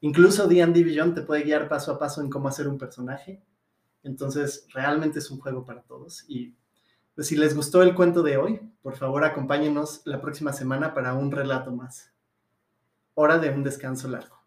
Incluso 0.00 0.48
D&D 0.48 0.82
Beyond 0.82 1.14
te 1.14 1.22
puede 1.22 1.42
guiar 1.42 1.68
paso 1.68 1.92
a 1.92 1.98
paso 1.98 2.22
en 2.22 2.30
cómo 2.30 2.48
hacer 2.48 2.66
un 2.66 2.78
personaje 2.78 3.42
entonces, 4.02 4.66
realmente 4.72 5.18
es 5.18 5.30
un 5.30 5.38
juego 5.40 5.64
para 5.64 5.82
todos. 5.82 6.24
Y 6.28 6.54
pues, 7.14 7.28
si 7.28 7.36
les 7.36 7.54
gustó 7.54 7.82
el 7.82 7.94
cuento 7.94 8.22
de 8.22 8.36
hoy, 8.36 8.60
por 8.82 8.96
favor 8.96 9.24
acompáñenos 9.24 10.02
la 10.04 10.20
próxima 10.20 10.52
semana 10.52 10.94
para 10.94 11.14
un 11.14 11.30
relato 11.30 11.70
más. 11.70 12.12
Hora 13.14 13.38
de 13.38 13.50
un 13.50 13.62
descanso 13.62 14.08
largo. 14.08 14.39